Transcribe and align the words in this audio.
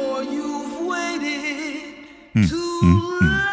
or 0.00 0.22
you've 0.22 0.86
waited 0.86 1.94
hmm, 2.32 2.44
too 2.44 2.78
hmm, 2.82 2.98
hmm. 3.18 3.26
long. 3.26 3.50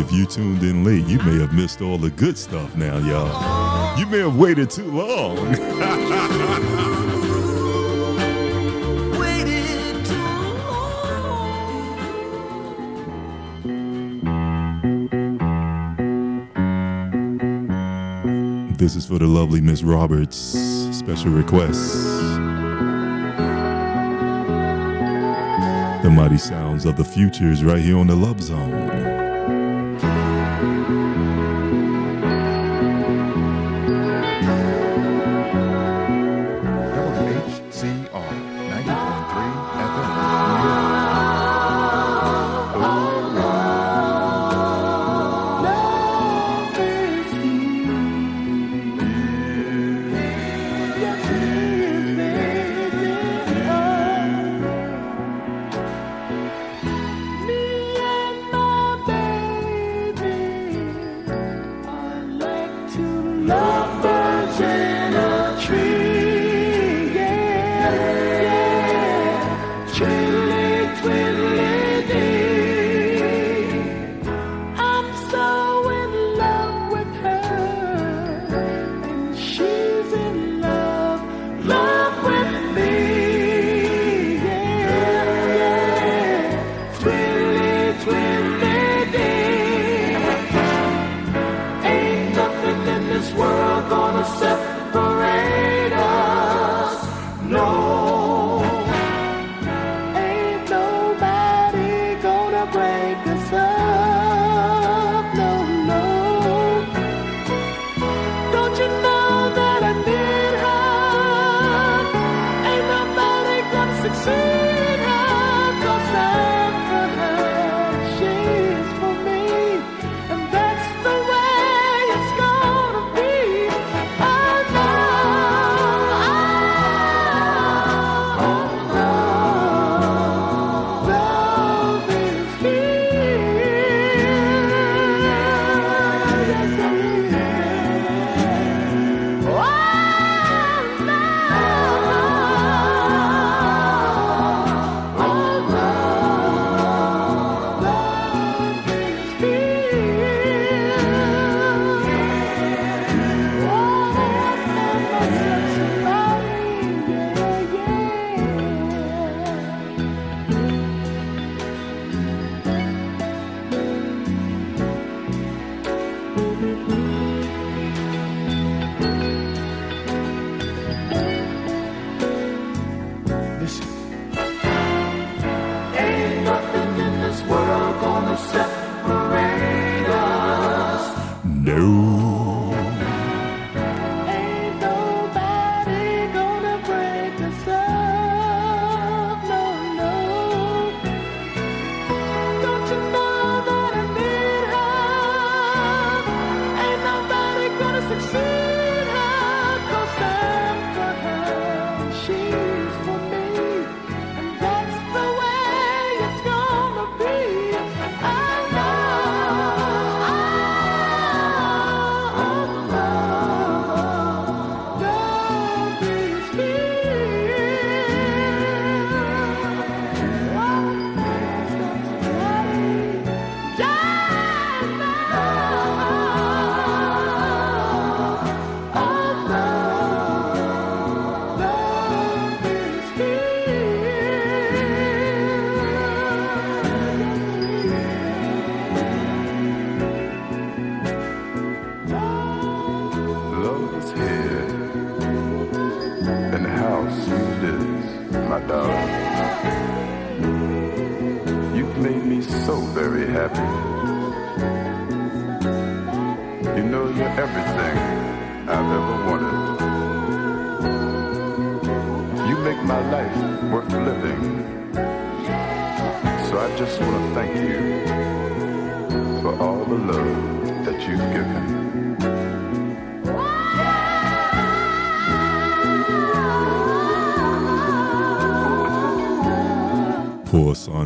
If 0.00 0.12
you 0.12 0.24
tuned 0.26 0.62
in 0.62 0.84
late, 0.84 1.06
you 1.06 1.18
may 1.18 1.38
have 1.40 1.52
missed 1.52 1.82
all 1.82 1.98
the 1.98 2.10
good 2.10 2.38
stuff 2.38 2.76
now, 2.76 2.98
y'all. 2.98 3.98
You 3.98 4.06
may 4.06 4.18
have 4.18 4.36
waited 4.36 4.70
too 4.70 4.90
long. 4.90 5.36
Waited 9.18 10.06
too 10.06 10.14
long. 10.14 11.10
this 18.78 18.96
is 18.96 19.06
for 19.06 19.18
the 19.18 19.26
lovely 19.26 19.60
Miss 19.60 19.82
Roberts. 19.82 20.79
Special 21.10 21.32
requests. 21.32 22.04
The 26.04 26.08
mighty 26.08 26.38
sounds 26.38 26.86
of 26.86 26.96
the 26.96 27.02
futures 27.04 27.64
right 27.64 27.80
here 27.80 27.98
on 27.98 28.06
the 28.06 28.14
Love 28.14 28.40
Zone. 28.40 28.99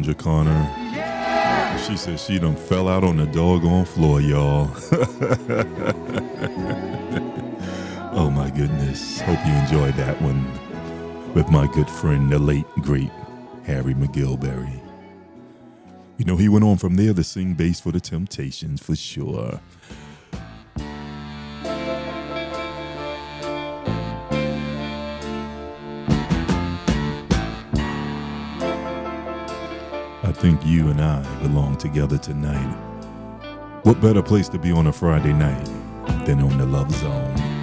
Sandra 0.04 0.22
Connor. 0.22 1.78
She 1.86 1.96
said 1.96 2.20
she 2.20 2.38
done 2.38 2.56
fell 2.56 2.88
out 2.88 3.04
on 3.04 3.16
the 3.16 3.24
doggone 3.24 3.86
floor, 3.86 4.20
y'all. 4.20 4.70
oh 8.12 8.30
my 8.30 8.50
goodness. 8.50 9.22
Hope 9.22 9.38
you 9.46 9.52
enjoyed 9.54 9.94
that 9.94 10.20
one. 10.20 10.44
with 11.32 11.48
my 11.48 11.66
good 11.68 11.88
friend, 11.88 12.30
the 12.30 12.38
late, 12.38 12.66
great 12.82 13.10
Harry 13.64 13.94
McGilberry. 13.94 14.78
You 16.18 16.26
know, 16.26 16.36
he 16.36 16.50
went 16.50 16.66
on 16.66 16.76
from 16.76 16.96
there 16.96 17.14
to 17.14 17.24
sing 17.24 17.54
bass 17.54 17.80
for 17.80 17.90
the 17.90 18.00
Temptations 18.00 18.82
for 18.82 18.94
sure. 18.94 19.58
I 30.24 30.32
think 30.32 30.64
you 30.64 30.88
and 30.88 31.02
I 31.02 31.22
belong 31.42 31.76
together 31.76 32.16
tonight. 32.16 32.74
What 33.82 34.00
better 34.00 34.22
place 34.22 34.48
to 34.48 34.58
be 34.58 34.72
on 34.72 34.86
a 34.86 34.92
Friday 34.92 35.34
night 35.34 35.66
than 36.24 36.40
on 36.40 36.56
the 36.56 36.64
Love 36.64 36.90
Zone? 36.92 37.53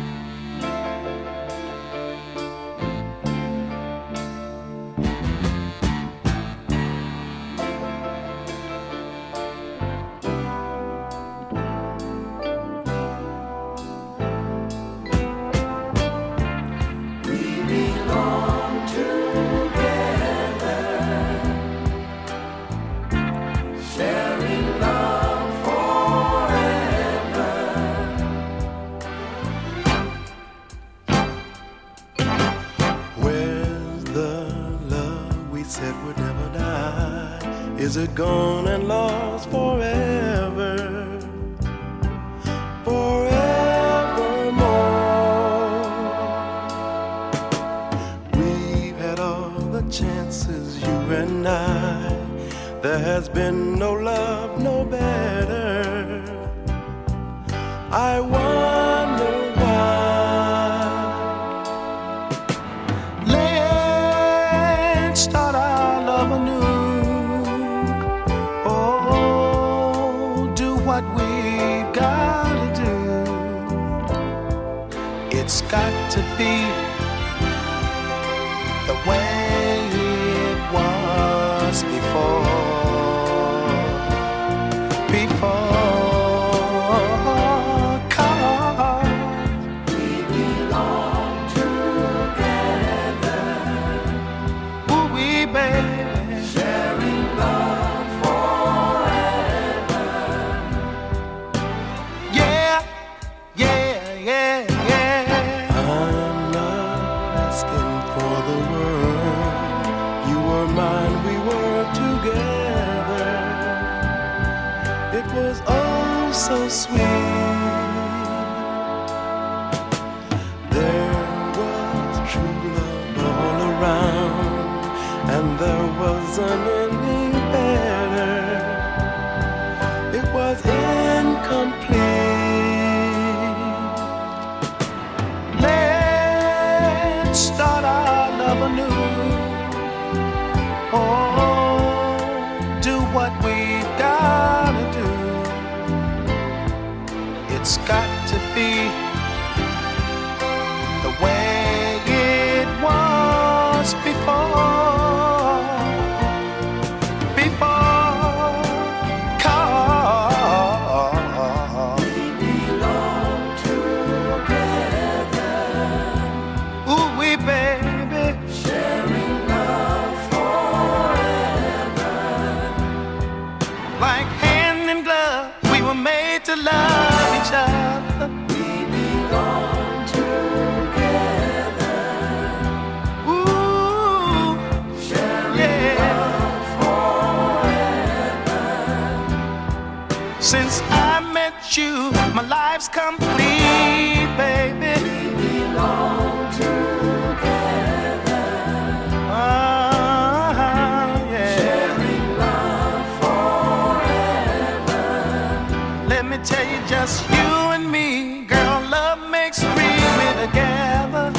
Let 206.12 206.26
me 206.26 206.38
tell 206.44 206.66
you, 206.70 206.86
just 206.90 207.28
you 207.30 207.36
and 207.76 207.90
me, 207.90 208.44
girl. 208.44 208.82
Love 208.90 209.30
makes 209.30 209.60
three. 209.60 209.72
We're 210.18 210.46
together. 210.46 211.32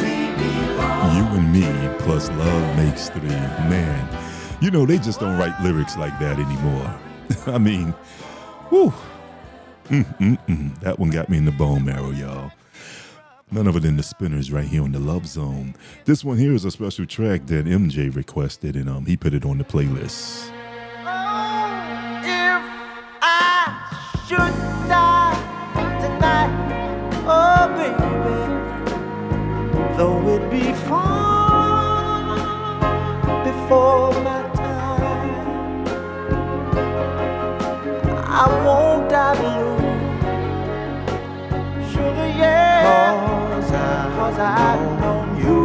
You 1.15 1.25
and 1.37 1.53
me 1.53 1.99
plus 1.99 2.31
love 2.31 2.77
makes 2.79 3.11
three. 3.11 3.29
Man, 3.69 4.09
you 4.63 4.71
know, 4.71 4.87
they 4.87 4.97
just 4.97 5.21
don't 5.21 5.39
write 5.39 5.61
lyrics 5.63 5.99
like 5.99 6.19
that 6.21 6.39
anymore. 6.39 6.99
I 7.55 7.59
mean, 7.59 7.91
whew. 8.71 8.95
Mm-mm-mm. 9.91 10.81
That 10.81 10.99
one 10.99 11.11
got 11.11 11.29
me 11.29 11.37
in 11.37 11.45
the 11.45 11.53
bone 11.53 11.85
marrow, 11.85 12.11
y'all. 12.11 12.51
None 13.51 13.67
of 13.67 13.77
it 13.77 13.85
in 13.85 13.99
the 13.99 14.03
spinners 14.03 14.51
right 14.51 14.65
here 14.65 14.83
on 14.83 14.93
the 14.93 15.01
Love 15.01 15.27
Zone. 15.27 15.75
This 16.07 16.25
one 16.25 16.39
here 16.39 16.55
is 16.55 16.65
a 16.65 16.71
special 16.71 17.05
track 17.05 17.45
that 17.49 17.67
MJ 17.67 18.15
requested, 18.17 18.77
and 18.77 18.89
um, 18.89 19.05
he 19.05 19.19
put 19.19 19.35
it 19.35 19.45
on 19.45 19.59
the 19.59 19.65
playlist. 19.65 20.51
Oh, 21.05 22.21
if 22.25 22.63
I 23.21 24.25
should 24.27 24.62
though 30.03 30.29
it 30.35 30.45
be 30.51 30.73
far 30.89 32.35
before 33.45 34.11
my 34.29 34.43
time, 34.57 35.87
I 38.43 38.45
won't 38.65 39.05
die 39.09 39.37
blue. 39.41 39.79
Sugar, 41.93 42.31
yeah, 42.43 43.15
cause 43.51 43.71
I, 43.71 43.87
cause 44.17 44.39
I 44.41 44.73
know 45.01 45.21
you. 45.45 45.63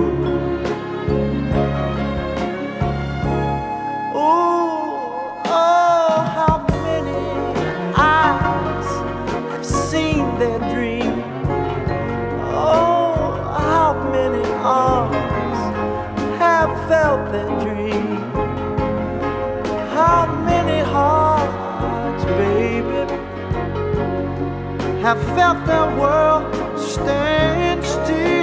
Ooh, 4.25 4.84
oh, 5.62 6.15
how 6.38 6.58
many 6.75 7.25
eyes 7.96 8.89
have 9.51 9.65
seen 9.65 10.25
their 10.38 10.60
arms 14.68 15.16
have 16.40 16.72
felt 16.90 17.32
their 17.32 17.48
dream. 17.62 18.18
How 19.96 20.26
many 20.44 20.80
hearts, 20.84 22.26
baby, 22.42 23.04
have 25.02 25.22
felt 25.38 25.66
their 25.66 25.90
world 25.98 26.46
stand 26.78 27.86
still? 27.86 28.37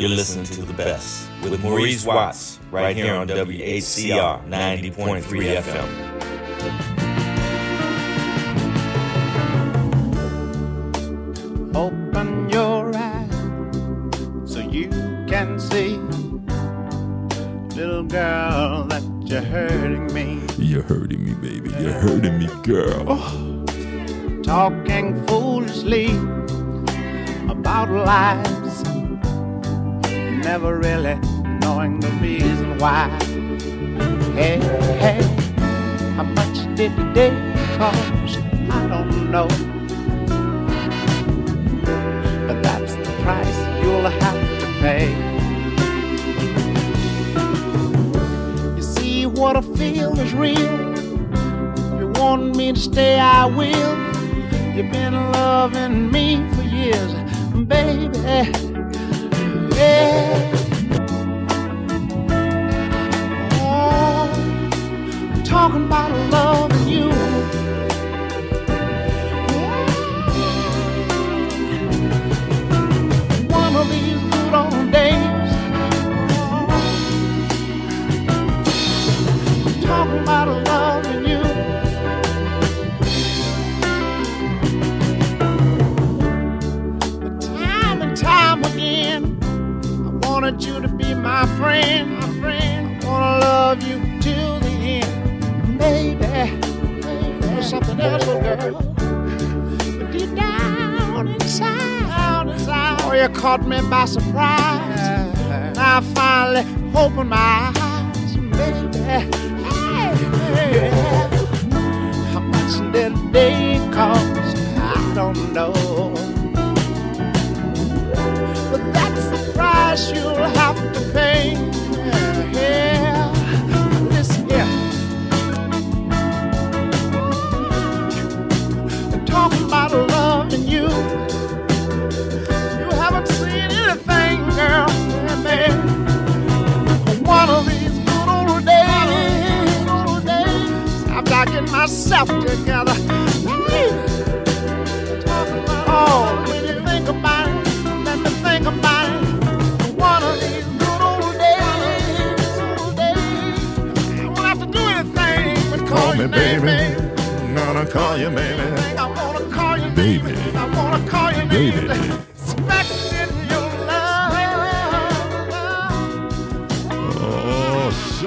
You're 0.00 0.08
listening 0.08 0.44
to 0.46 0.62
the 0.62 0.72
best 0.72 1.28
with 1.40 1.62
Maurice 1.62 2.04
Watts 2.04 2.58
right 2.72 2.96
here 2.96 3.14
on 3.14 3.28
WHCR 3.28 4.44
90.3 4.48 5.22
FM. 5.22 6.03
it 36.84 36.96
because 36.96 38.36
I 38.70 38.86
don't 38.88 39.30
know. 39.30 39.48
But 42.46 42.62
that's 42.62 42.94
the 42.94 43.12
price 43.22 43.58
you'll 43.82 44.02
have 44.02 44.60
to 44.60 44.66
pay. 44.82 45.06
You 48.76 48.82
see, 48.82 49.26
what 49.26 49.56
I 49.56 49.62
feel 49.62 50.18
is 50.18 50.34
real. 50.34 50.94
If 51.94 52.00
you 52.00 52.08
want 52.20 52.56
me 52.56 52.72
to 52.72 52.80
stay, 52.80 53.18
I 53.18 53.46
will. 53.46 53.96
You've 54.74 54.92
been 54.92 55.14
loving 55.32 56.10
me 56.10 56.36
for 56.54 56.62
years, 56.62 57.12
baby. 57.66 58.18
Yeah. 59.74 60.52
Oh, 63.52 64.28
talking 65.44 65.86
about 65.86 66.10
love. 66.30 66.43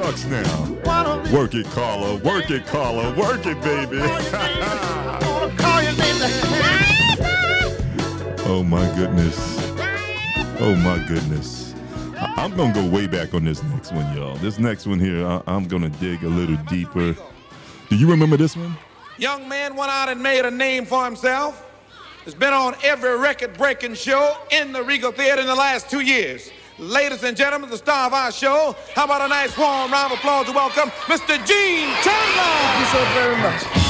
Shucks 0.07 0.23
now. 0.27 0.47
One 0.85 1.05
of 1.05 1.23
these 1.25 1.33
Work 1.33 1.53
it, 1.53 1.65
Carla. 1.65 2.15
Work 2.19 2.49
it, 2.49 2.65
Carla. 2.65 3.13
Work 3.15 3.45
it, 3.45 3.61
baby. 3.61 3.99
I 3.99 5.19
wanna 5.21 5.53
call 5.57 5.83
you 5.83 5.89
baby. 5.97 6.33
oh, 8.47 8.63
my 8.63 8.85
goodness. 8.95 9.35
Oh, 10.61 10.77
my 10.77 11.05
goodness. 11.09 11.75
I- 12.15 12.33
I'm 12.37 12.55
going 12.55 12.71
to 12.73 12.83
go 12.83 12.87
way 12.89 13.07
back 13.07 13.33
on 13.33 13.43
this 13.43 13.61
next 13.63 13.91
one, 13.91 14.15
y'all. 14.15 14.37
This 14.37 14.57
next 14.59 14.87
one 14.87 14.97
here, 14.97 15.27
I- 15.27 15.41
I'm 15.45 15.67
going 15.67 15.81
to 15.83 15.89
dig 15.99 16.23
a 16.23 16.29
little 16.29 16.55
deeper. 16.69 17.13
Do 17.89 17.95
you 17.97 18.09
remember 18.09 18.37
this 18.37 18.55
one? 18.55 18.77
Young 19.17 19.49
man 19.49 19.75
went 19.75 19.91
out 19.91 20.07
and 20.07 20.23
made 20.23 20.45
a 20.45 20.51
name 20.51 20.85
for 20.85 21.03
himself. 21.03 21.65
Has 22.23 22.33
been 22.33 22.53
on 22.53 22.75
every 22.81 23.17
record-breaking 23.19 23.95
show 23.95 24.37
in 24.51 24.71
the 24.71 24.83
Regal 24.83 25.11
Theater 25.11 25.41
in 25.41 25.47
the 25.47 25.55
last 25.55 25.89
two 25.89 25.99
years. 25.99 26.49
Ladies 26.79 27.23
and 27.23 27.35
gentlemen, 27.35 27.71
the 27.71 27.77
star 27.77 28.05
of 28.05 28.13
our 28.13 28.31
show. 28.31 28.75
How 28.93 29.05
about 29.05 29.21
a 29.21 29.27
nice 29.27 29.57
warm 29.57 29.91
round 29.91 30.13
of 30.13 30.19
applause 30.19 30.45
to 30.45 30.51
welcome 30.51 30.89
Mr. 31.07 31.35
Gene 31.43 31.89
Chandler? 32.03 32.53
Thank 32.53 32.79
you 32.79 32.85
so 32.85 33.05
very 33.15 33.35
much. 33.37 33.86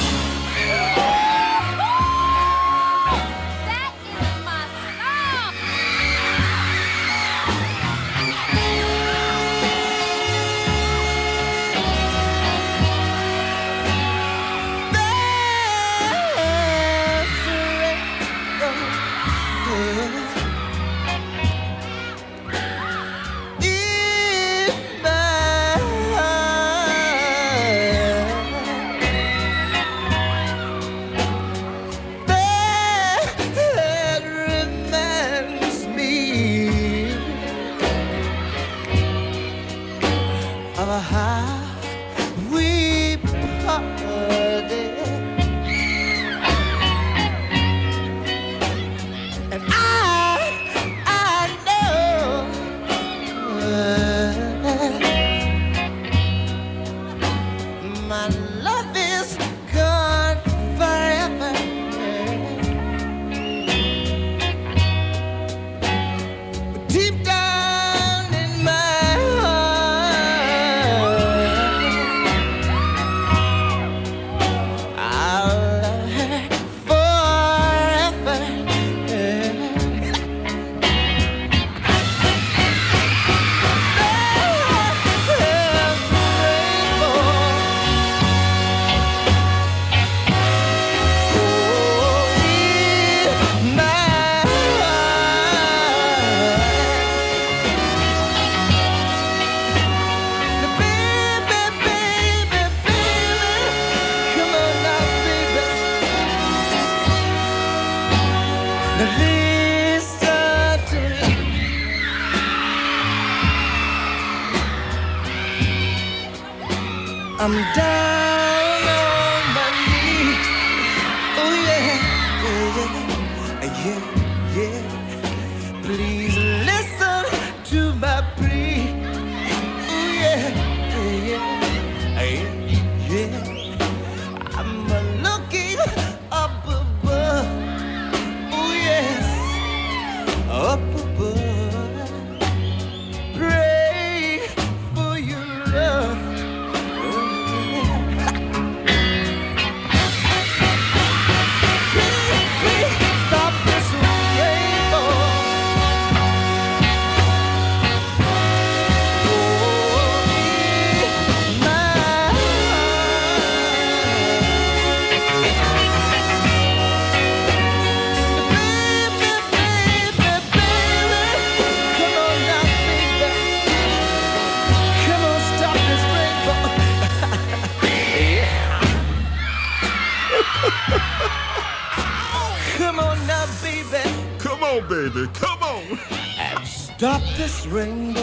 Baby. 184.89 185.27
Come 185.33 185.61
on. 185.63 185.99
And 186.39 186.65
stop 186.67 187.21
this 187.35 187.65
rainbow. 187.67 188.21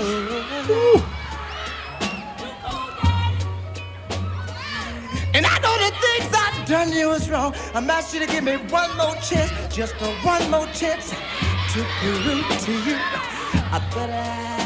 And 5.35 5.45
I 5.45 5.59
know 5.59 5.77
the 5.79 5.93
things 6.01 6.33
I've 6.33 6.67
done 6.67 6.93
you 6.93 7.09
was 7.09 7.29
wrong. 7.29 7.55
I'm 7.75 7.91
asking 7.91 8.21
you 8.21 8.27
to 8.27 8.33
give 8.33 8.45
me 8.45 8.57
one 8.73 8.97
more 8.97 9.17
chance, 9.17 9.51
just 9.75 9.95
a 10.01 10.07
one 10.23 10.49
more 10.51 10.67
chance 10.69 11.11
to 11.11 11.85
prove 12.01 12.61
to 12.61 12.73
you 12.89 12.97
I 12.97 13.81
bet 13.93 14.64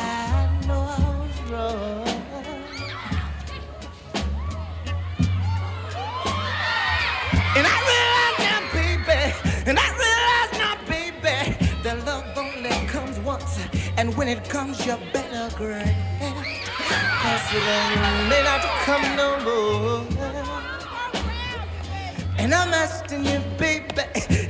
when 14.29 14.37
it 14.37 14.49
comes. 14.49 14.85
you 14.85 14.97
better 15.13 15.49
grab. 15.57 15.89
Cause 17.23 17.49
it 17.55 17.65
may 18.29 18.43
not 18.45 18.63
come 18.85 19.07
no 19.17 19.29
more. 19.47 20.05
And 22.39 22.55
I'm 22.55 22.73
asking 22.73 23.25
you, 23.25 23.41
baby, 23.59 24.05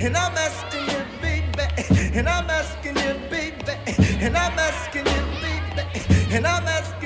and 0.04 0.16
I'm 0.16 0.36
asking 0.36 0.86
you, 0.92 1.02
baby, 1.22 1.66
and 2.18 2.28
I'm 2.28 2.50
asking 2.50 2.96
you, 2.96 3.14
baby, 3.30 3.74
and 4.24 4.36
I'm 4.36 4.58
asking 4.58 5.06
you, 5.06 5.22
baby, 5.44 5.84
and 6.34 6.46
I'm 6.46 6.66
asking 6.66 6.97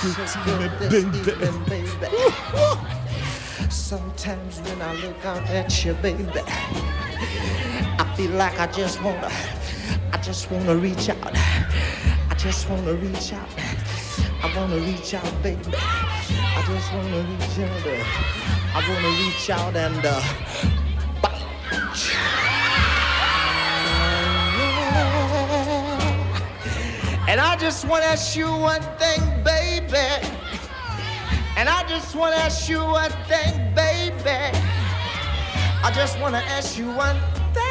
good 0.00 0.14
to 0.16 1.02
me, 1.06 1.60
baby. 1.68 1.90
Sometimes 3.70 4.60
when 4.60 4.80
I 4.80 4.94
look 4.94 5.24
out 5.26 5.46
at 5.50 5.84
you, 5.84 5.92
baby, 5.94 6.26
I 7.98 8.14
feel 8.16 8.30
like 8.32 8.58
I 8.58 8.66
just 8.68 9.02
wanna, 9.02 9.30
I 10.12 10.16
just 10.22 10.50
wanna 10.50 10.74
reach 10.74 11.10
out. 11.10 11.36
I 11.36 12.34
just 12.38 12.68
wanna 12.70 12.94
reach 12.94 13.34
out. 13.34 13.48
I 14.42 14.56
wanna 14.56 14.76
reach 14.78 15.12
out, 15.12 15.42
baby. 15.42 15.60
I 15.74 16.64
just 16.66 16.92
wanna 16.94 17.20
reach 17.20 17.58
out. 17.58 17.86
I 18.72 18.80
wanna 18.88 19.10
reach 19.22 19.50
out 19.50 19.76
and 19.76 20.06
uh, 20.06 20.22
And 27.28 27.38
I 27.40 27.56
just 27.56 27.84
wanna 27.86 28.06
ask 28.06 28.34
you 28.34 28.48
one 28.50 28.82
thing, 28.98 29.20
baby. 29.90 30.28
And 31.56 31.68
I 31.68 31.84
just 31.88 32.14
wanna 32.14 32.36
ask 32.36 32.68
you 32.68 32.78
one 32.78 33.10
thing, 33.28 33.74
baby. 33.74 34.56
I 35.82 35.90
just 35.94 36.18
wanna 36.20 36.42
ask 36.56 36.78
you 36.78 36.86
one 36.92 37.18
thing. 37.52 37.64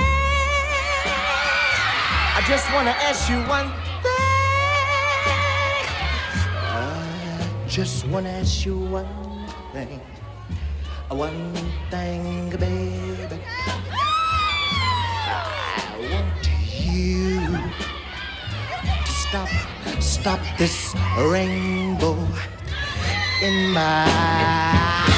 I 2.37 2.43
just 2.47 2.71
wanna 2.73 2.95
ask 3.09 3.29
you 3.29 3.37
one 3.47 3.71
thing. 4.03 4.19
I 6.61 7.67
just 7.67 8.05
wanna 8.07 8.29
ask 8.29 8.65
you 8.65 8.77
one 8.77 9.47
thing. 9.73 10.01
One 11.09 11.53
thing, 11.89 12.49
baby. 12.51 13.39
I 15.25 15.97
want 16.11 16.49
you 16.85 17.39
to 19.05 19.11
stop, 19.11 19.49
stop 19.99 20.39
this 20.57 20.95
rainbow 21.17 22.15
in 23.41 23.71
my 23.71 25.09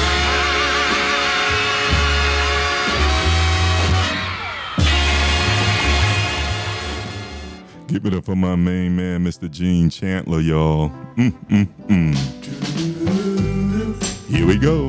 Give 7.88 8.06
it 8.06 8.14
up 8.14 8.24
for 8.24 8.34
my 8.34 8.56
main 8.56 8.96
man, 8.96 9.22
Mr. 9.22 9.50
Gene 9.50 9.90
Chandler, 9.90 10.40
y'all. 10.40 10.90
Mm, 11.16 11.32
mm, 11.50 11.68
mm. 11.88 12.16
Here 14.28 14.46
we 14.46 14.56
go. 14.56 14.88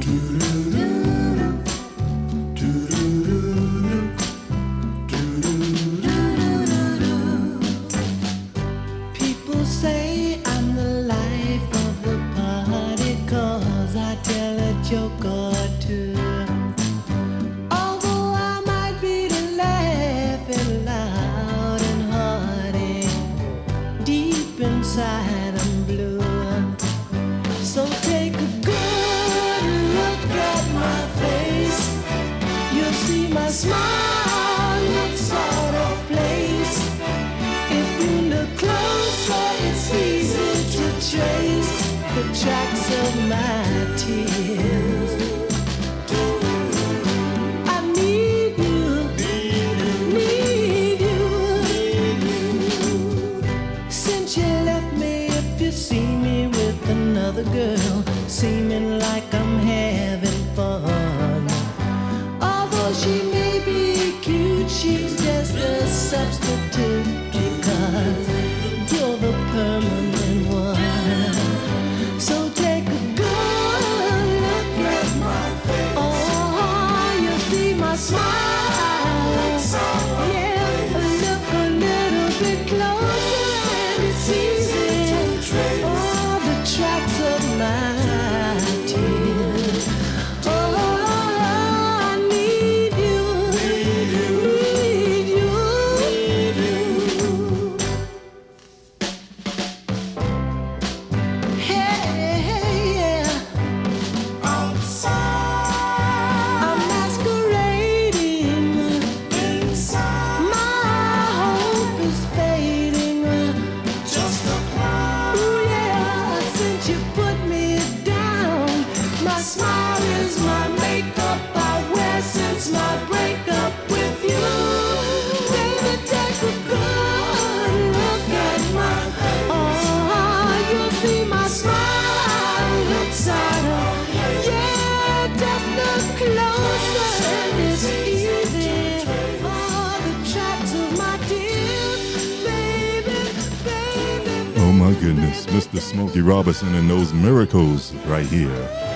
Miracles 147.24 147.94
right 148.06 148.26
here 148.26 148.52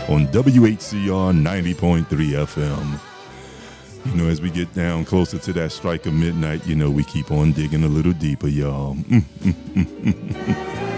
on 0.10 0.28
WHCR 0.28 1.34
90.3 1.34 2.06
FM. 2.06 3.00
You 4.06 4.22
know, 4.22 4.30
as 4.30 4.42
we 4.42 4.50
get 4.50 4.74
down 4.74 5.06
closer 5.06 5.38
to 5.38 5.54
that 5.54 5.72
strike 5.72 6.06
of 6.06 6.14
midnight, 6.14 6.68
you 6.68 6.76
know, 6.76 6.92
we 6.92 7.06
keep 7.06 7.32
on 7.32 7.54
digging 7.54 7.86
a 7.86 7.88
little 7.88 8.12
deeper, 8.12 8.50
y'all. 8.50 8.96
Mm, 8.96 9.22
mm, 9.22 9.54
mm, 9.54 10.97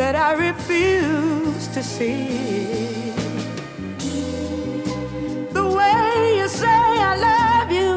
that 0.00 0.16
I 0.16 0.32
refuse 0.32 1.68
to 1.68 1.82
see? 1.82 3.12
The 5.52 5.66
way 5.78 6.38
you 6.38 6.48
say 6.48 6.80
I 7.10 7.14
love 7.28 7.70
you 7.80 7.92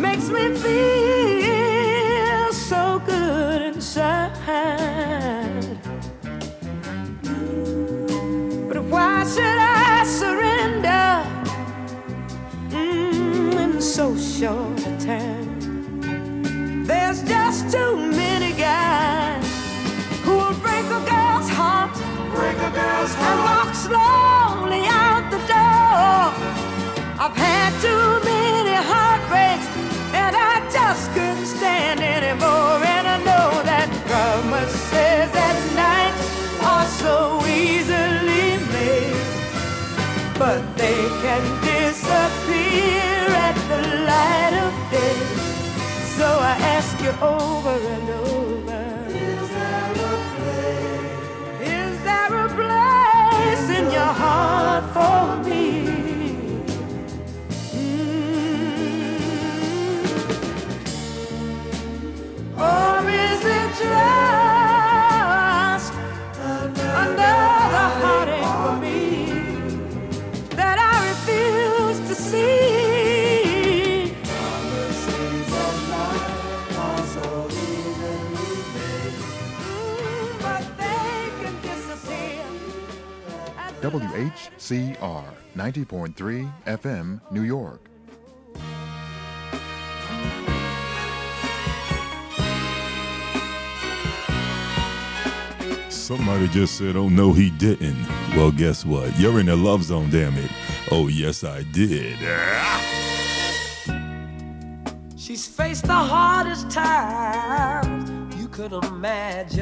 makes 0.00 0.28
me 0.28 0.54
feel 0.64 2.52
so 2.52 3.02
good 3.04 3.62
inside. 3.74 4.20
But 8.68 8.78
why 8.92 9.24
should 9.32 9.58
I 9.88 10.04
surrender 10.04 11.08
mm, 12.70 13.52
in 13.64 13.80
so 13.80 14.16
short 14.16 14.71
heart, 23.02 23.28
and 23.28 23.38
walk 23.42 23.74
slowly 23.74 24.84
out 24.86 25.30
the 25.30 25.38
door. 25.50 26.32
I've 27.18 27.36
had 27.36 27.72
too 27.80 28.06
many 28.24 28.74
heartbreaks, 28.74 29.68
and 30.14 30.36
I 30.36 30.54
just 30.70 31.10
couldn't 31.12 31.46
stand 31.46 32.00
anymore. 32.00 32.78
And 32.94 33.06
I 33.08 33.18
know 33.18 33.62
that 33.64 33.88
promises 34.06 35.30
at 35.48 35.58
night 35.74 36.14
are 36.62 36.86
so 36.86 37.40
easily 37.46 38.58
made, 38.70 39.16
but 40.38 40.60
they 40.76 41.02
can 41.22 41.42
disappear 41.62 43.26
at 43.48 43.56
the 43.70 43.80
light 44.10 44.54
of 44.66 44.72
day. 44.90 45.18
So 46.18 46.26
I 46.26 46.54
ask 46.76 47.00
you 47.00 47.12
over 47.20 47.76
and 47.94 48.02
over. 48.02 48.11
Heart 54.14 54.84
for 54.92 55.21
WHCR 83.92 85.24
90.3 85.54 86.50
FM, 86.64 87.20
New 87.30 87.42
York. 87.42 87.90
Somebody 95.90 96.48
just 96.48 96.78
said, 96.78 96.96
oh 96.96 97.10
no, 97.10 97.34
he 97.34 97.50
didn't. 97.50 98.06
Well, 98.34 98.50
guess 98.50 98.86
what? 98.86 99.14
You're 99.18 99.40
in 99.40 99.46
the 99.46 99.56
love 99.56 99.84
zone, 99.84 100.08
damn 100.08 100.38
it. 100.38 100.50
Oh, 100.90 101.08
yes, 101.08 101.44
I 101.44 101.62
did. 101.62 102.16
She's 105.18 105.46
faced 105.46 105.84
the 105.84 105.92
hardest 105.92 106.70
times 106.70 108.34
you 108.36 108.48
could 108.48 108.72
imagine. 108.72 109.60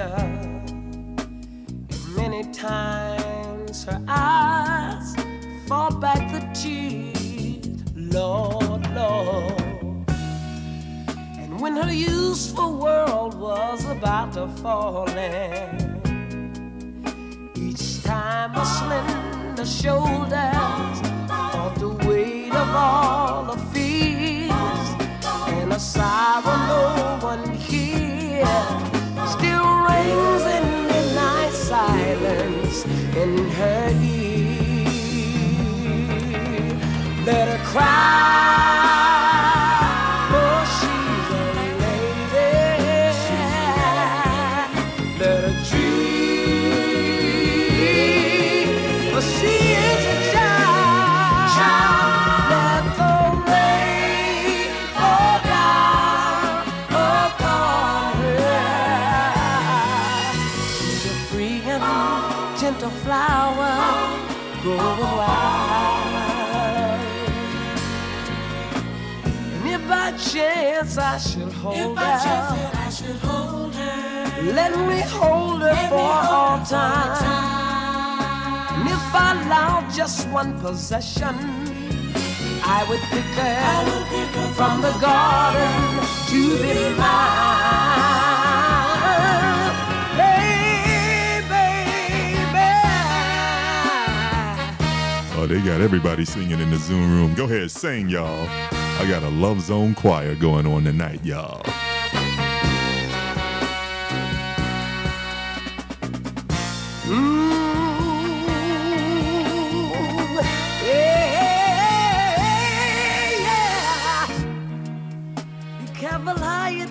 And 1.18 2.14
many 2.14 2.44
times 2.52 3.29
her 3.70 4.02
eyes 4.08 5.14
fought 5.68 6.00
back 6.00 6.32
the 6.32 6.40
tears, 6.52 7.84
Lord, 7.94 8.82
Lord. 8.92 10.10
And 11.38 11.60
when 11.60 11.76
her 11.76 11.92
useful 11.92 12.78
world 12.78 13.38
was 13.38 13.84
about 13.84 14.32
to 14.32 14.48
fall 14.60 15.08
in, 15.10 16.00
each 17.54 18.02
time 18.02 18.50
her 18.54 18.64
slender 18.64 19.64
shoulders 19.64 21.00
felt 21.28 21.76
the 21.76 21.96
weight 22.08 22.52
of 22.52 22.68
all 22.74 23.44
the 23.44 23.56
fears 23.72 24.50
and 25.54 25.72
a 25.72 25.78
sorrow 25.78 26.56
no 26.66 27.18
one 27.22 27.54
hears 27.54 28.48
still 29.30 29.70
rings 29.86 30.39
her 37.28 37.58
cry. 37.64 38.79
chance 70.94 70.98
I 70.98 71.18
should 71.18 71.52
hold 71.52 71.76
if 71.76 71.98
her. 71.98 72.70
I 72.74 72.90
should 72.90 73.16
hold 73.16 73.74
her. 73.74 74.52
Let 74.52 74.72
me 74.88 75.00
hold 75.00 75.60
her 75.62 75.72
Let 75.72 75.88
for 75.88 75.98
all 75.98 76.58
her 76.58 76.64
time. 76.64 77.16
time. 77.18 78.86
If 78.86 79.14
I 79.14 79.42
allowed 79.44 79.92
just 79.92 80.28
one 80.28 80.58
possession, 80.60 81.34
I 82.64 82.84
would 82.88 83.00
pick 83.10 83.24
her, 83.38 83.84
would 83.84 84.06
pick 84.08 84.34
her 84.34 84.48
from, 84.54 84.54
from 84.54 84.82
the 84.82 84.92
garden, 84.98 85.60
garden 85.60 86.06
to 86.28 86.40
be 86.62 86.98
mine. 86.98 88.10
Oh, 95.42 95.46
they 95.46 95.58
got 95.62 95.80
everybody 95.80 96.26
singing 96.26 96.60
in 96.60 96.70
the 96.70 96.76
Zoom 96.76 97.10
room. 97.12 97.34
Go 97.34 97.44
ahead, 97.44 97.70
sing, 97.70 98.10
y'all. 98.10 98.46
I 99.00 99.08
got 99.08 99.22
a 99.22 99.30
Love 99.30 99.62
Zone 99.62 99.94
choir 99.94 100.34
going 100.34 100.66
on 100.66 100.84
tonight, 100.84 101.24
y'all. 101.24 101.62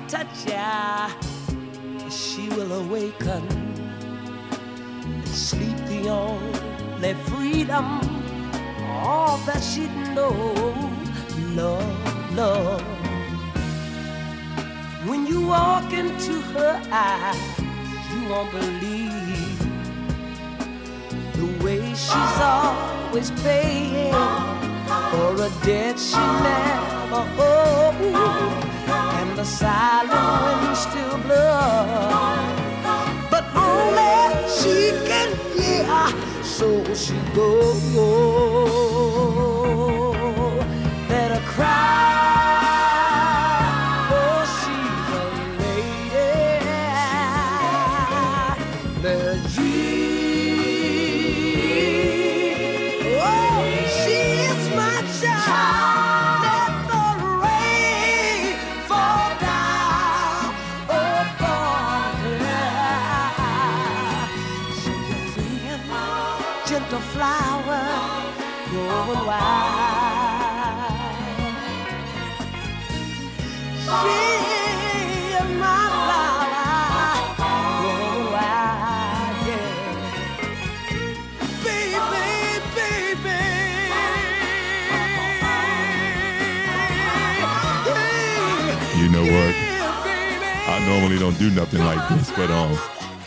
touch 0.08 0.28
she 2.12 2.50
will 2.50 2.72
awaken 2.72 3.48
and 5.04 5.28
sleep 5.28 5.78
the 5.86 6.10
only 6.10 7.14
freedom, 7.26 8.02
all 8.88 9.38
that 9.46 9.62
she 9.62 9.88
knows 10.16 10.89
love, 11.56 12.36
love. 12.36 12.82
When 15.08 15.26
you 15.26 15.48
walk 15.48 15.92
into 15.94 16.42
her 16.54 16.82
eyes, 16.92 17.60
you 18.12 18.30
won't 18.30 18.52
believe 18.52 19.60
the 21.34 21.64
way 21.64 21.82
she's 21.94 22.40
always 22.42 23.32
paying 23.42 24.14
for 25.12 25.34
a 25.36 25.50
debt 25.64 25.98
she 26.00 26.18
never 26.18 27.24
owed, 27.40 27.96
and 29.20 29.38
the 29.38 29.46
silent 29.46 30.12
wind 30.44 30.78
still 30.78 31.18
blows. 31.26 32.60
But 33.32 33.46
only 33.56 34.48
she 34.60 34.92
can 35.08 35.30
hear, 35.56 36.44
so 36.44 36.84
she 36.94 37.16
goes. 37.34 38.89
know 89.26 89.34
what? 89.34 89.56
I 90.70 90.86
normally 90.88 91.20
don't 91.20 91.38
do 91.38 91.50
nothing 91.50 91.84
like 91.84 92.08
this, 92.10 92.32
but 92.32 92.50
um, 92.52 92.78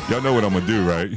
y'all 0.08 0.22
know 0.22 0.32
what 0.32 0.44
I'm 0.44 0.52
gonna 0.52 0.66
do, 0.66 0.88
right? 0.88 1.10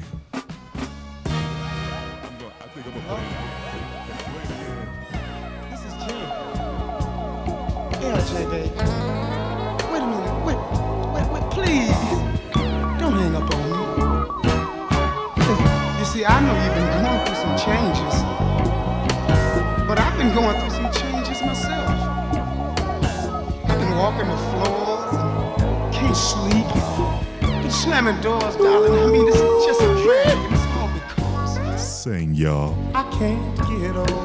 slamming 28.06 28.22
doors, 28.22 28.56
darling. 28.56 28.94
I 28.94 29.08
mean, 29.08 29.26
this 29.26 29.36
is 29.36 29.66
just 29.66 29.82
a 29.82 29.86
dream. 30.04 30.54
It's 30.54 30.66
all 30.78 30.90
because. 30.94 32.02
Sing, 32.04 32.34
y'all. 32.34 32.78
I 32.94 33.04
can't 33.18 33.58
get 33.58 33.96
over. 33.96 34.25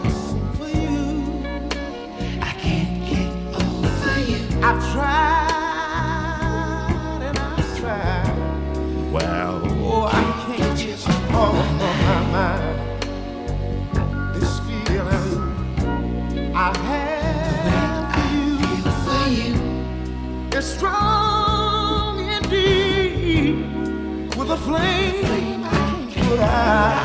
time. 26.70 26.99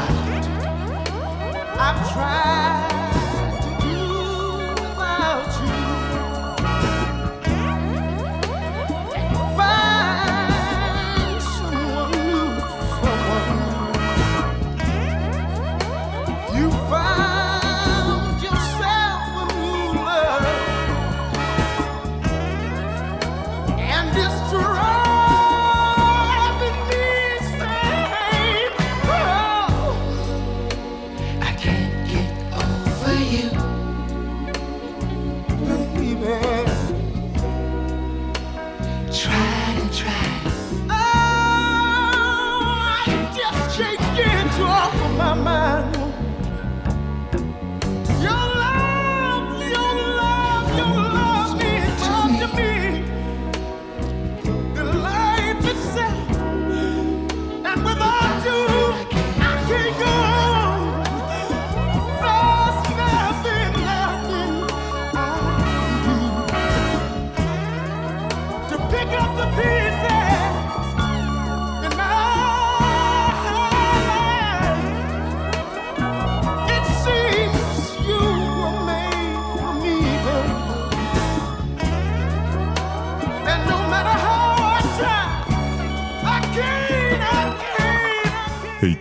you. 33.36 33.85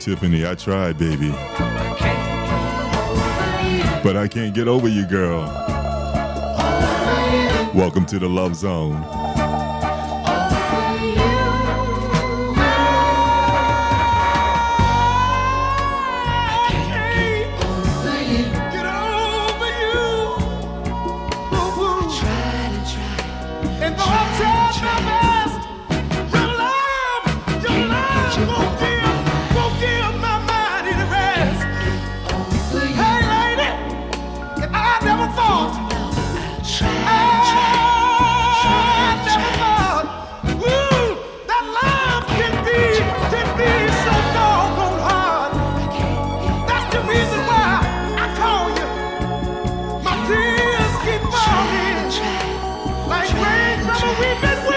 Tiffany, 0.04 0.46
I 0.46 0.54
tried, 0.54 0.98
baby. 0.98 1.30
But 4.02 4.18
I 4.18 4.28
can't 4.28 4.54
get 4.54 4.68
over 4.68 4.86
you, 4.86 5.06
girl. 5.06 5.44
Welcome 7.74 8.04
to 8.06 8.18
the 8.18 8.28
Love 8.28 8.54
Zone. 8.54 9.23
been 54.44 54.73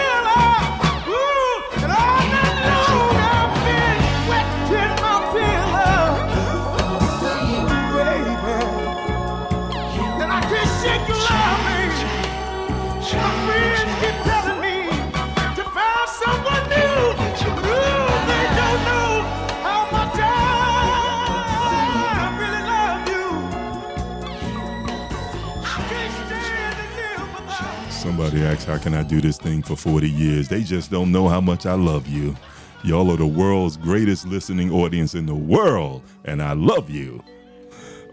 Somebody 28.18 28.44
asks, 28.44 28.64
How 28.64 28.80
can 28.80 28.96
I 28.96 29.04
do 29.04 29.22
this 29.22 29.38
thing 29.38 29.62
for 29.62 29.76
40 29.76 30.10
years? 30.10 30.48
They 30.48 30.64
just 30.64 30.90
don't 30.90 31.12
know 31.12 31.30
how 31.30 31.40
much 31.40 31.68
I 31.68 31.76
love 31.76 32.08
you. 32.08 32.36
Y'all 32.84 33.12
are 33.12 33.16
the 33.16 33.28
world's 33.28 33.78
greatest 33.78 34.26
listening 34.26 34.72
audience 34.72 35.14
in 35.14 35.28
the 35.28 35.36
world, 35.36 36.02
and 36.26 36.42
I 36.42 36.54
love 36.54 36.90
you. 36.90 37.24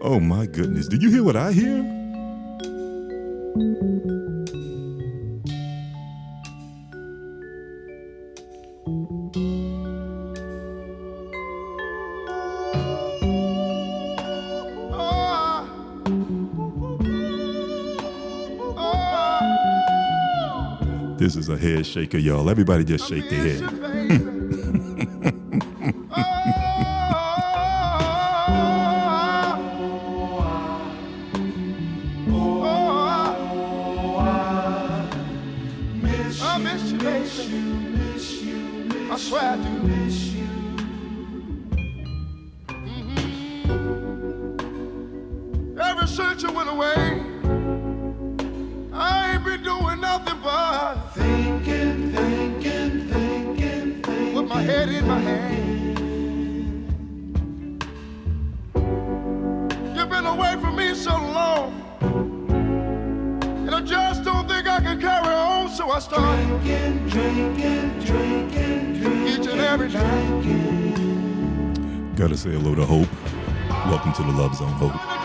Oh 0.01 0.19
my 0.19 0.45
goodness, 0.45 0.87
do 0.87 0.97
you 0.97 1.09
hear 1.09 1.23
what 1.23 1.35
I 1.35 1.53
hear? 1.53 1.77
This 21.25 21.37
is 21.37 21.49
a 21.49 21.57
head 21.57 21.87
shaker, 21.87 22.19
y'all. 22.19 22.51
Everybody 22.51 22.83
just 22.83 23.09
shake 23.09 23.27
their 23.31 23.57
head. 23.57 24.34
Drinking, 65.95 67.07
drinking, 67.07 67.99
drinking, 68.01 68.99
drinking, 68.99 69.27
Each 69.27 69.47
and. 69.47 69.93
Gotta 72.17 72.35
say 72.35 72.49
hello 72.49 72.75
to 72.75 72.85
Hope. 72.85 73.07
Welcome 73.85 74.11
to 74.11 74.23
the 74.23 74.31
Love 74.31 74.57
Zone, 74.57 74.73
Hope. 74.73 75.24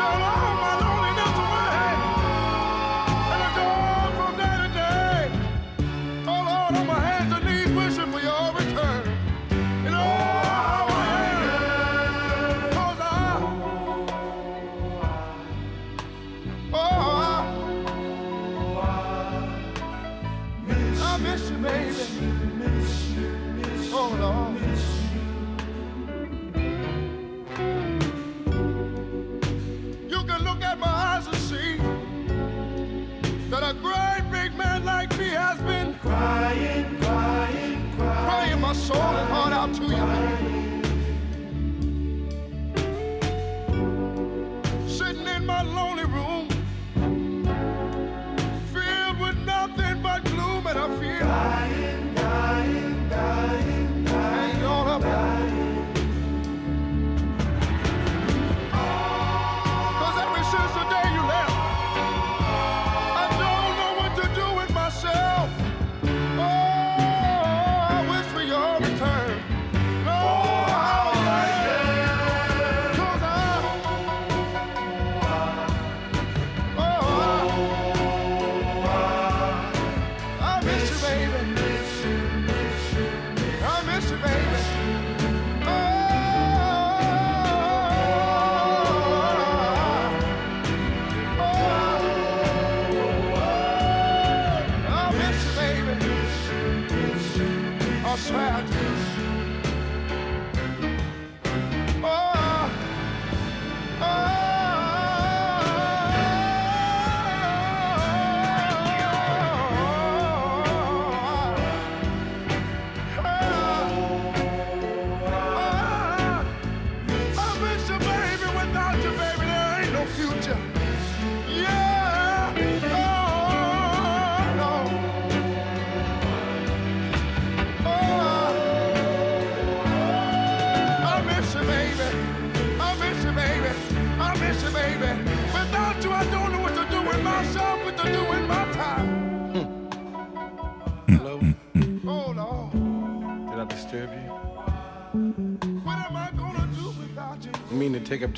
atmosphere 98.12 99.19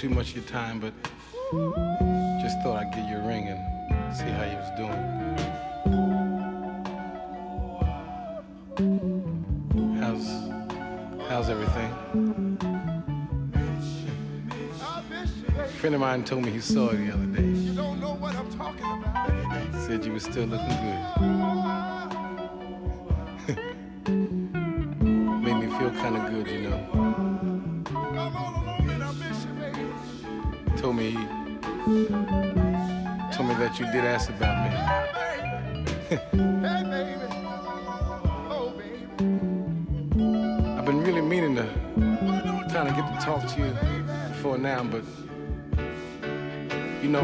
too 0.03 0.11
much 0.11 0.31
of 0.31 0.37
your 0.39 0.45
time, 0.47 0.81
but 0.81 0.93
just 2.43 2.61
thought 2.61 2.77
I'd 2.77 2.93
get 2.93 3.09
you 3.09 3.19
a 3.19 3.25
ring 3.25 3.47
and 3.47 3.61
see 4.13 4.25
how 4.25 4.43
you 4.43 4.57
was 4.57 4.71
doing. 4.77 5.01
How's 10.01 10.27
how's 11.29 11.49
everything? 11.49 11.91
Friend 15.77 15.95
of 15.95 16.01
mine 16.01 16.25
told 16.25 16.45
me 16.47 16.51
he 16.51 16.61
saw 16.61 16.91
you 16.91 17.07
the 17.07 17.13
other 17.15 17.27
day. 17.27 17.47
You 17.47 17.73
don't 17.73 18.01
know 18.01 18.15
what 18.15 18.35
I'm 18.35 18.51
talking 18.59 18.85
about. 18.85 19.31
Said 19.87 20.05
you 20.05 20.15
were 20.15 20.19
still 20.19 20.47
looking 20.47 20.67
good. 20.67 21.32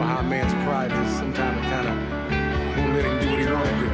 how 0.08 0.20
a 0.20 0.22
man's 0.22 0.54
pride 0.64 0.90
is 0.90 1.16
sometimes 1.18 1.60
kind 1.68 1.86
of 1.86 1.94
who 2.74 2.94
let 2.94 3.04
him 3.04 3.20
do 3.20 3.28
what 3.30 3.38
he 3.38 3.44
want 3.52 3.68
to 3.68 3.80
do. 3.80 3.87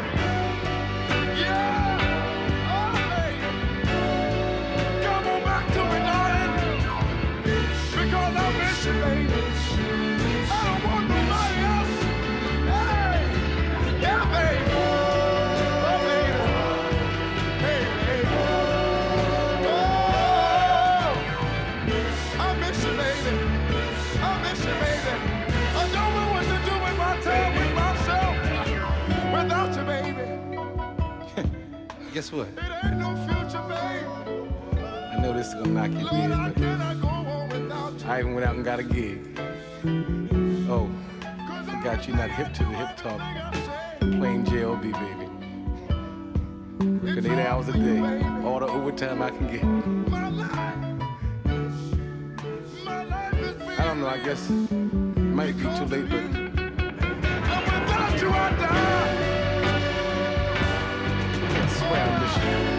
Guess 32.15 32.31
what? 32.31 32.49
I 32.61 32.91
know 35.21 35.33
this 35.33 35.49
is 35.49 35.55
gonna 35.55 35.67
knock 35.67 35.91
you 35.91 36.09
dead, 36.09 36.31
but 36.55 38.07
I 38.07 38.21
even 38.21 38.35
went 38.37 38.47
out 38.47 38.55
and 38.55 38.65
got 38.65 38.79
a 38.79 38.85
gig. 38.85 39.37
Oh, 40.71 40.89
I 41.23 41.65
forgot 41.65 42.07
you're 42.07 42.17
not 42.17 42.31
hip 42.31 42.55
to 42.55 42.63
the 42.63 42.71
hip 42.71 42.97
talk. 42.99 43.19
Plain 43.99 44.45
JLB, 44.45 44.93
baby. 44.93 45.27
Working 47.05 47.33
eight 47.33 47.47
hours 47.49 47.67
a 47.67 47.73
day, 47.73 47.99
all 48.45 48.61
the 48.61 48.69
overtime 48.69 49.21
I 49.21 49.31
can 49.31 49.49
get. 49.49 49.65
I 53.77 53.85
don't 53.85 53.99
know, 54.01 54.07
I 54.07 54.19
guess 54.19 54.51
it 54.51 54.71
might 55.19 55.57
be 55.57 55.65
too 55.65 55.87
late, 55.87 56.09
but 56.09 56.35
without 61.95 62.43
you, 62.43 62.59
I 62.59 62.74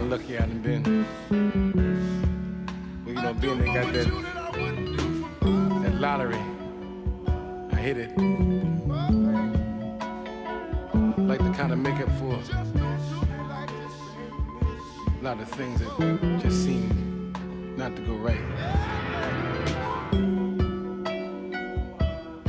how 0.00 0.06
lucky 0.06 0.38
I 0.38 0.40
done 0.40 0.62
been? 0.62 1.06
Well, 3.04 3.14
you 3.14 3.22
know, 3.22 3.34
being 3.34 3.58
they 3.58 3.66
got 3.66 3.92
that, 3.92 4.06
that 5.82 5.94
lottery, 6.00 6.40
I 7.72 7.76
hit 7.76 7.98
it. 7.98 8.16
Like 11.18 11.40
to 11.40 11.52
kind 11.52 11.72
of 11.72 11.78
make 11.78 12.00
up 12.00 12.08
for 12.18 12.34
a 15.04 15.22
lot 15.22 15.38
of 15.38 15.48
things 15.50 15.80
that 15.80 16.40
just 16.40 16.64
seem 16.64 17.34
not 17.76 17.94
to 17.96 18.02
go 18.02 18.14
right. 18.14 18.40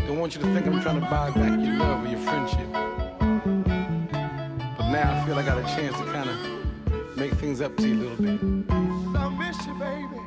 Don't 0.08 0.20
want 0.20 0.36
you 0.36 0.42
to 0.42 0.54
think 0.54 0.68
I'm 0.68 0.82
trying 0.82 1.02
to 1.02 1.08
buy 1.08 1.32
back 1.32 1.60
your 1.60 1.76
love 1.76 2.06
or 2.06 2.08
your 2.08 2.20
friendship. 2.20 2.72
But 4.78 4.90
now 4.90 5.22
I 5.22 5.26
feel 5.26 5.38
I 5.38 5.44
got 5.44 5.58
a 5.58 5.64
chance 5.76 5.98
to 5.98 6.06
kind 6.06 6.30
of 6.30 6.51
make 7.22 7.34
things 7.34 7.62
up 7.62 7.78
to 7.78 7.88
you 7.88 7.94
a 7.94 8.02
little 8.02 8.18
bit. 8.18 8.40
I 9.16 9.30
miss 9.38 9.68
you, 9.68 9.76
baby. 9.76 10.20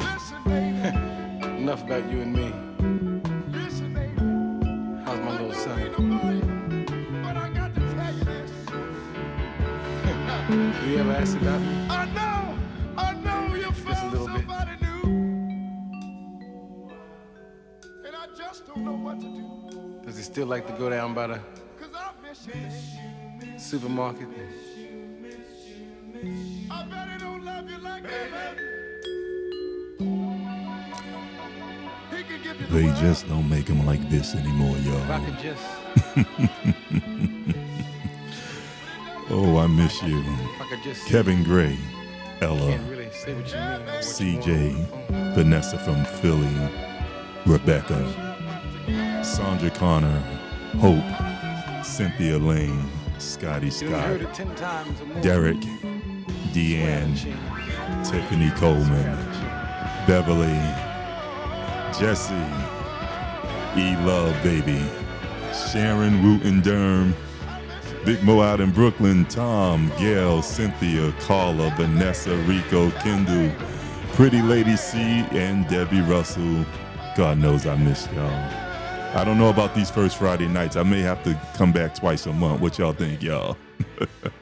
Listen, 0.00 0.42
baby. 0.44 1.56
Enough 1.60 1.82
about 1.82 2.10
you 2.10 2.22
and 2.22 2.32
me. 2.32 2.48
Listen, 3.50 3.92
baby. 3.92 4.16
How's 5.04 5.20
my 5.20 5.32
little 5.32 5.52
son? 5.52 5.76
But 7.22 7.36
I 7.36 7.50
got 7.50 7.74
to 7.74 7.80
tell 7.94 8.14
you 8.14 8.24
this. 8.24 8.50
you 10.88 10.98
ever 11.00 11.12
asked 11.12 11.36
about 11.36 11.60
me? 11.60 11.86
I 11.90 12.06
know, 12.18 12.58
I 12.96 13.12
know 13.26 13.54
you 13.56 13.70
found 13.72 14.16
somebody 14.16 14.70
new. 14.80 15.02
And 18.06 18.16
I 18.16 18.26
just 18.38 18.66
don't 18.66 18.84
know 18.86 18.94
what 18.94 19.20
to 19.20 19.26
do. 19.26 20.00
Does 20.02 20.16
he 20.16 20.22
still 20.22 20.46
like 20.46 20.66
to 20.66 20.72
go 20.72 20.88
down 20.88 21.12
by 21.12 21.26
the 21.26 21.40
Cause 21.78 21.90
I 21.94 22.12
miss 22.26 22.46
you. 22.46 23.58
supermarket? 23.58 24.28
I 26.70 26.84
bet 26.90 27.08
he 27.10 27.18
don't 27.18 27.44
love 27.44 27.70
you 27.70 27.78
like 27.78 28.02
that. 28.04 28.58
He 32.10 32.16
you 32.48 32.66
They 32.70 32.86
just 33.00 33.28
don't 33.28 33.48
make 33.48 33.66
them 33.66 33.84
like 33.86 34.08
this 34.10 34.34
anymore, 34.34 34.76
If 34.78 34.86
I 35.10 35.16
y'all. 35.16 35.24
could 35.24 35.38
just, 35.38 35.62
oh, 39.30 39.58
I 39.58 39.66
miss 39.66 40.02
you. 40.02 40.20
if 40.20 40.60
I 40.60 40.68
could 40.70 40.82
just 40.82 41.06
Kevin 41.06 41.42
Gray, 41.44 41.76
Ella, 42.40 42.78
really 42.88 43.10
say 43.10 43.34
what 43.34 43.48
you 43.48 43.54
mean. 43.58 43.64
or 43.64 43.80
what 43.80 44.20
you 44.20 44.32
want. 44.34 44.44
CJ, 44.44 45.34
Vanessa 45.34 45.78
from 45.78 46.04
Philly, 46.04 46.70
Rebecca, 47.46 49.22
Sandra 49.24 49.70
Connor, 49.70 50.18
Hope, 50.78 51.04
Cynthia 51.84 52.38
Lane, 52.38 52.88
Scotty 53.18 53.66
You 53.68 53.90
done 53.90 54.00
heard 54.02 54.20
Scott, 54.22 54.30
it 54.30 54.34
ten 54.34 54.54
times 54.56 55.00
or 55.00 55.06
more. 55.06 55.22
Derek, 55.22 55.56
Deanne, 56.52 57.14
Tiffany 58.04 58.50
Coleman, 58.52 59.16
Beverly, 60.06 60.60
Jesse, 61.98 62.34
E 63.76 63.96
Love 64.04 64.34
Baby, 64.42 64.84
Sharon 65.52 66.22
Wooten 66.22 66.60
Durham, 66.60 67.14
Big 68.04 68.22
Mo 68.22 68.40
out 68.40 68.60
in 68.60 68.70
Brooklyn, 68.70 69.24
Tom, 69.26 69.90
Gail, 69.98 70.42
Cynthia, 70.42 71.12
Carla, 71.20 71.74
Vanessa, 71.76 72.36
Rico, 72.44 72.90
Kendall, 73.02 73.52
Pretty 74.12 74.42
Lady 74.42 74.76
C, 74.76 74.98
and 75.32 75.66
Debbie 75.68 76.00
Russell. 76.00 76.64
God 77.16 77.38
knows 77.38 77.66
I 77.66 77.76
miss 77.76 78.08
y'all. 78.14 78.66
I 79.16 79.24
don't 79.24 79.38
know 79.38 79.48
about 79.48 79.74
these 79.74 79.90
first 79.90 80.18
Friday 80.18 80.46
nights. 80.46 80.76
I 80.76 80.82
may 80.82 81.00
have 81.00 81.22
to 81.24 81.40
come 81.54 81.72
back 81.72 81.94
twice 81.94 82.26
a 82.26 82.32
month. 82.32 82.60
What 82.60 82.78
y'all 82.78 82.92
think, 82.92 83.22
y'all? 83.22 83.56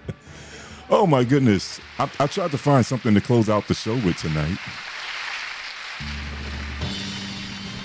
oh 0.91 1.07
my 1.07 1.25
goodness. 1.25 1.81
I, 1.99 2.11
I 2.21 2.27
tried 2.27 2.51
to 2.53 2.59
find 2.59 2.85
something 2.85 3.15
to 3.15 3.21
close 3.21 3.49
out 3.49 3.67
the 3.69 3.75
show 3.75 3.95
with 3.97 4.17
tonight. 4.19 4.59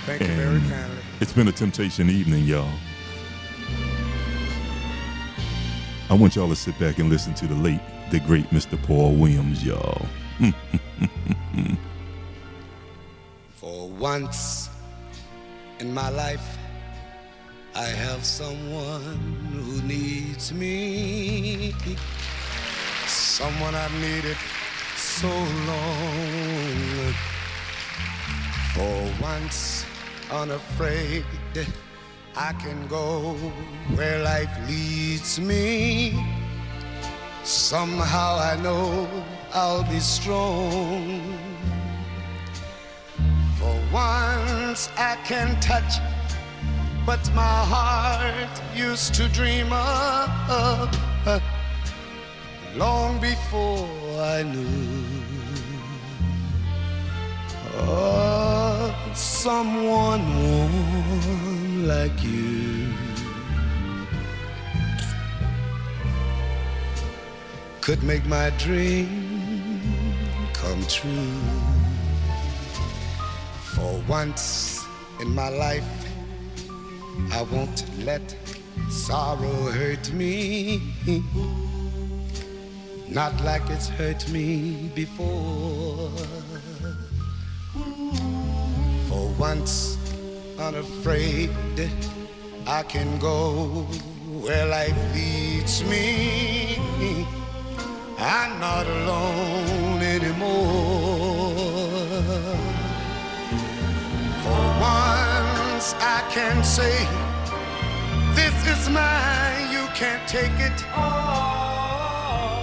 Thank 0.05 0.21
you 0.21 0.27
very 0.27 0.55
And 0.57 0.69
kindly. 0.69 0.97
it's 1.21 1.33
been 1.33 1.47
a 1.47 1.51
temptation 1.51 2.09
evening, 2.09 2.45
y'all. 2.45 2.71
I 6.09 6.15
want 6.15 6.35
y'all 6.35 6.49
to 6.49 6.55
sit 6.55 6.77
back 6.79 6.97
and 6.97 7.09
listen 7.09 7.35
to 7.35 7.45
the 7.47 7.53
late, 7.55 7.81
the 8.09 8.19
great 8.21 8.49
Mr. 8.49 8.81
Paul 8.83 9.13
Williams, 9.15 9.63
y'all. 9.63 10.07
For 13.51 13.87
once 13.89 14.69
in 15.79 15.93
my 15.93 16.09
life, 16.09 16.57
I 17.75 17.83
have 17.85 18.25
someone 18.25 19.17
who 19.53 19.81
needs 19.83 20.51
me. 20.51 21.75
Someone 23.39 23.73
I've 23.73 24.01
needed 24.01 24.35
so 24.97 25.29
long. 25.29 27.13
For 28.73 29.23
once, 29.23 29.85
unafraid, 30.29 31.23
I 32.35 32.51
can 32.59 32.85
go 32.87 33.35
where 33.95 34.21
life 34.23 34.53
leads 34.67 35.39
me. 35.39 36.21
Somehow 37.45 38.39
I 38.39 38.57
know 38.61 39.07
I'll 39.53 39.83
be 39.83 40.01
strong. 40.01 41.21
For 43.57 43.73
once 43.89 44.89
I 44.97 45.15
can 45.23 45.57
touch 45.61 45.93
what 47.05 47.25
my 47.33 47.63
heart 47.73 48.61
used 48.75 49.13
to 49.13 49.29
dream 49.29 49.71
of 49.71 51.08
long 52.79 53.19
before 53.19 53.85
I 54.21 54.41
knew 54.41 55.05
oh, 57.75 58.95
of 59.09 59.17
someone 59.17 60.23
warm 60.43 61.87
like 61.89 62.23
you 62.23 62.93
could 67.81 68.01
make 68.01 68.25
my 68.27 68.49
dream 68.51 69.09
come 70.53 70.81
true. 70.87 71.35
For 73.73 74.01
once 74.07 74.85
in 75.19 75.35
my 75.35 75.49
life, 75.49 75.91
I 77.33 77.41
won't 77.41 77.83
let 78.05 78.23
sorrow 78.89 79.69
hurt 79.79 80.13
me. 80.13 80.81
Not 83.11 83.43
like 83.43 83.67
it's 83.71 83.89
hurt 83.89 84.29
me 84.29 84.91
before. 84.93 86.11
For 89.07 89.27
once, 89.39 89.97
unafraid, 90.59 91.49
I 92.67 92.83
can 92.83 93.17
go 93.17 93.87
where 94.43 94.67
life 94.67 94.95
leads 95.15 95.83
me. 95.85 96.77
I'm 98.19 98.59
not 98.59 98.85
alone 98.85 100.03
anymore. 100.03 101.55
For 104.43 104.61
once 104.79 105.95
I 105.97 106.23
can 106.29 106.63
say, 106.63 107.07
this 108.35 108.53
is 108.67 108.87
mine, 108.89 109.71
you 109.71 109.87
can't 109.95 110.27
take 110.27 110.59
it. 110.59 111.48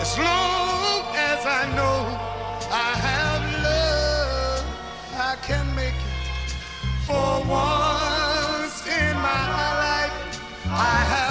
As 0.06 0.18
long 0.18 1.02
as 1.16 1.44
I 1.44 1.62
know 1.74 1.98
I 2.70 2.90
have 3.06 3.42
love, 3.66 4.64
I 5.30 5.34
can 5.42 5.66
make 5.74 5.98
it. 6.12 6.50
For 7.08 7.42
once 7.44 8.86
in 8.86 9.16
my 9.16 9.44
life, 9.82 10.14
I 10.66 10.96
have 11.12 11.25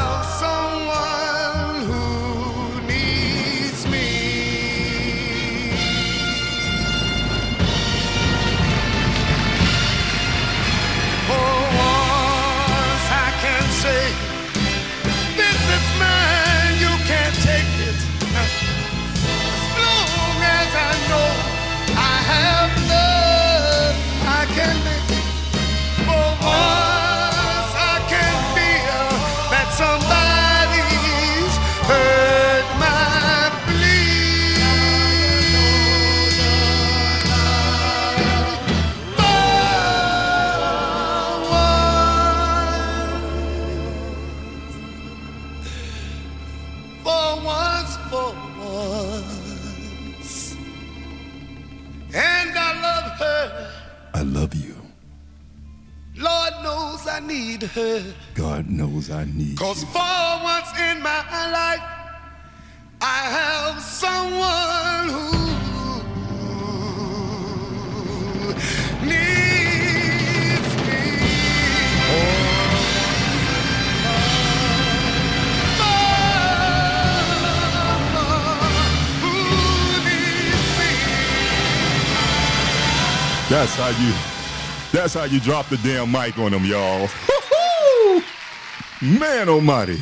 her. 57.76 58.04
God 58.34 58.70
knows 58.70 59.12
I 59.12 59.26
need 59.26 59.58
Cause 59.60 59.84
for 59.84 60.00
once 60.44 60.72
in 60.80 61.02
my 61.02 61.22
life, 61.52 61.84
I 63.02 63.30
have 63.38 63.82
someone 63.82 65.10
who 65.10 65.32
needs 69.06 70.70
me. 70.88 71.02
who 79.22 79.36
needs 80.08 80.68
me. 80.80 80.92
That's 83.50 83.76
how 83.76 83.90
you. 83.90 84.14
That's 84.92 85.14
how 85.14 85.26
you 85.26 85.42
drop 85.42 85.68
the 85.68 85.78
damn 85.78 86.10
mic 86.10 86.38
on 86.38 86.52
them, 86.52 86.64
y'all. 86.64 87.10
Man 89.02 89.50
almighty. 89.50 90.00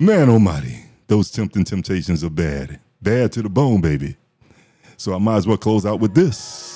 Man 0.00 0.28
almighty. 0.28 0.84
Those 1.06 1.30
tempting 1.30 1.62
temptations 1.62 2.24
are 2.24 2.30
bad. 2.30 2.80
Bad 3.00 3.30
to 3.32 3.42
the 3.42 3.48
bone, 3.48 3.80
baby. 3.80 4.16
So 4.96 5.14
I 5.14 5.18
might 5.18 5.36
as 5.36 5.46
well 5.46 5.56
close 5.56 5.86
out 5.86 6.00
with 6.00 6.12
this. 6.12 6.69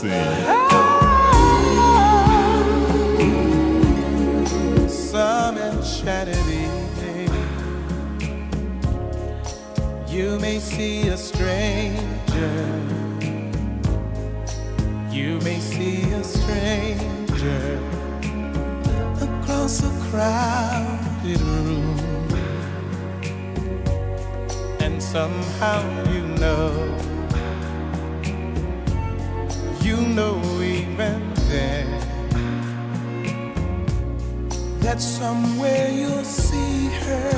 Sing. 0.00 0.10
Some 4.88 5.58
enchanted 5.58 6.38
evening, 6.48 7.30
you 10.08 10.38
may 10.38 10.58
see 10.58 11.08
a 11.08 11.18
stranger. 11.18 12.80
You 15.10 15.38
may 15.40 15.60
see 15.60 16.10
a 16.12 16.24
stranger 16.24 17.78
across 19.20 19.82
a 19.82 19.92
crowded 20.08 21.40
room, 21.42 22.28
and 24.80 25.02
somehow 25.02 25.82
you 26.10 26.22
know, 26.40 26.89
somewhere 35.00 35.90
you'll 35.90 36.24
see 36.24 36.88
her 36.88 37.30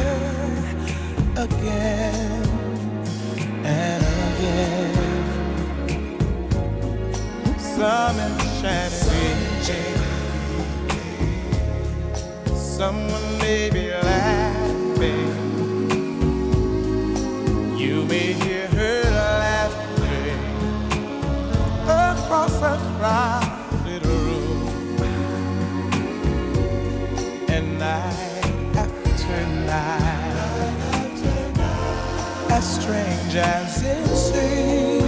again 1.37 2.43
and 3.65 4.03
again. 4.03 5.23
Some 7.59 8.19
enchanted 8.19 9.37
Someone 12.57 13.39
may 13.39 13.71
be 13.71 13.91
strange 32.83 33.37
as 33.37 33.83
it 33.85 34.07
seems, 34.09 35.03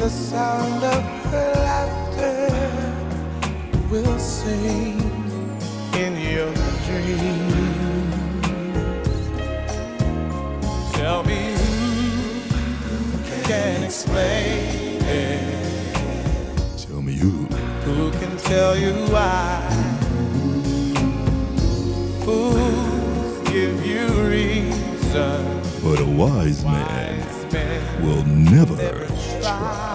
the 0.00 0.08
sound 0.08 0.82
of 0.82 1.02
her 1.30 1.52
laughter 1.68 2.50
will 3.90 4.18
sing 4.18 4.98
in 5.94 6.12
your 6.34 6.52
dreams. 6.86 7.54
Tell 10.96 11.22
me 11.22 11.54
who 12.82 13.42
can 13.44 13.84
explain 13.84 15.00
it? 15.04 15.96
Tell 16.76 17.02
me 17.02 17.14
who. 17.14 17.46
Who 17.86 18.10
can 18.18 18.36
tell 18.36 18.76
you 18.76 18.94
why? 19.14 19.62
Fools 22.24 23.48
give 23.48 23.86
you 23.86 24.06
reason. 24.28 24.79
But 25.12 25.98
a 25.98 26.04
wise 26.04 26.64
man 26.64 27.18
will 28.00 28.24
never 28.24 28.76
try. 29.42 29.89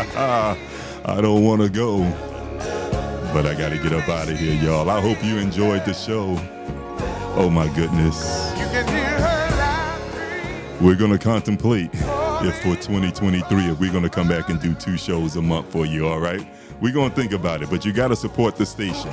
I 1.04 1.20
don't 1.20 1.44
want 1.44 1.60
to 1.62 1.68
go. 1.68 1.98
But 3.32 3.46
I 3.46 3.54
got 3.54 3.70
to 3.70 3.78
get 3.78 3.92
up 3.92 4.08
out 4.08 4.28
of 4.28 4.38
here, 4.38 4.54
y'all. 4.54 4.90
I 4.90 5.00
hope 5.00 5.22
you 5.24 5.38
enjoyed 5.38 5.84
the 5.84 5.94
show. 5.94 6.36
Oh 7.36 7.48
my 7.48 7.66
goodness. 7.74 8.50
We're 10.80 10.96
going 10.96 11.12
to 11.12 11.18
contemplate 11.18 11.90
if 11.92 12.56
for 12.62 12.74
2023, 12.74 13.70
if 13.70 13.78
we're 13.78 13.92
going 13.92 14.02
to 14.02 14.10
come 14.10 14.28
back 14.28 14.48
and 14.48 14.60
do 14.60 14.74
two 14.74 14.96
shows 14.96 15.36
a 15.36 15.42
month 15.42 15.70
for 15.70 15.84
you, 15.84 16.08
all 16.08 16.20
right? 16.20 16.46
We're 16.80 16.92
going 16.92 17.10
to 17.10 17.16
think 17.16 17.32
about 17.32 17.62
it, 17.62 17.68
but 17.68 17.84
you 17.84 17.92
got 17.92 18.08
to 18.08 18.16
support 18.16 18.56
the 18.56 18.64
station. 18.64 19.12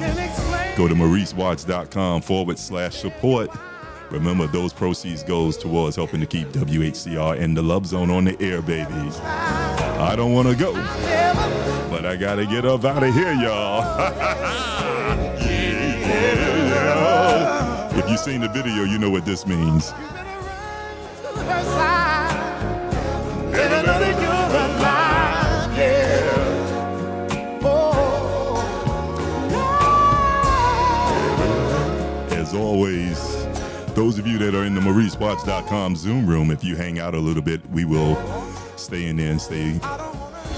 Go 0.77 0.87
to 0.87 0.95
mauricewatts.com 0.95 2.21
forward 2.21 2.57
slash 2.57 2.95
support. 2.95 3.49
Remember, 4.11 4.47
those 4.47 4.71
proceeds 4.71 5.23
goes 5.23 5.57
towards 5.57 5.97
helping 5.97 6.21
to 6.21 6.25
keep 6.25 6.47
WHCR 6.49 7.39
and 7.39 7.57
the 7.57 7.61
Love 7.61 7.85
Zone 7.85 8.09
on 8.09 8.23
the 8.23 8.41
air, 8.41 8.61
baby. 8.61 9.11
I 9.99 10.15
don't 10.15 10.31
want 10.31 10.47
to 10.47 10.55
go, 10.55 10.73
but 10.73 12.05
I 12.05 12.15
got 12.15 12.35
to 12.35 12.45
get 12.45 12.65
up 12.65 12.85
out 12.85 13.01
of 13.03 13.11
here, 13.15 13.33
y'all. 13.33 13.81
yeah. 15.41 15.57
If 17.97 18.07
you've 18.07 18.19
seen 18.19 18.41
the 18.41 18.49
video, 18.49 18.83
you 18.83 18.99
know 18.99 19.09
what 19.09 19.25
this 19.25 19.47
means. 19.47 19.89
her 19.89 21.63
side. 21.63 22.29
Better 23.51 23.87
know 23.87 23.99
that 23.99 24.21
you're 24.21 24.61
alive, 24.61 25.77
yeah. 25.77 27.59
Oh, 27.63 28.63
As 32.29 32.53
always, 32.53 33.17
those 33.95 34.19
of 34.19 34.27
you 34.27 34.37
that 34.37 34.53
are 34.53 34.63
in 34.63 34.75
the 34.75 34.81
MauriceWatts.com 34.81 35.95
Zoom 35.95 36.27
room, 36.27 36.51
if 36.51 36.63
you 36.63 36.75
hang 36.75 36.99
out 36.99 37.15
a 37.15 37.19
little 37.19 37.41
bit, 37.41 37.67
we 37.71 37.83
will 37.83 38.13
stay 38.79 39.07
in 39.07 39.17
there 39.17 39.31
and 39.31 39.41
stay, 39.41 39.71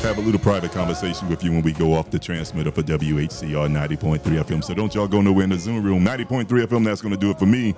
have 0.02 0.18
a 0.18 0.22
little 0.22 0.40
private 0.40 0.72
conversation 0.72 1.30
with 1.30 1.44
you 1.44 1.52
when 1.52 1.62
we 1.62 1.74
go 1.74 1.94
off 1.94 2.10
the 2.12 2.20
transmitter 2.20 2.72
for 2.72 2.84
WHCR 2.84 3.70
90.3 3.70 4.20
FM. 4.20 4.64
So 4.64 4.74
don't 4.74 4.94
y'all 4.94 5.08
go 5.08 5.22
nowhere 5.22 5.44
in 5.44 5.50
the 5.50 5.58
Zoom 5.58 5.84
room. 5.84 6.06
90.3 6.06 6.46
FM, 6.46 6.86
that's 6.86 7.02
going 7.02 7.14
to 7.14 7.20
do 7.20 7.32
it 7.32 7.40
for 7.40 7.46
me. 7.46 7.76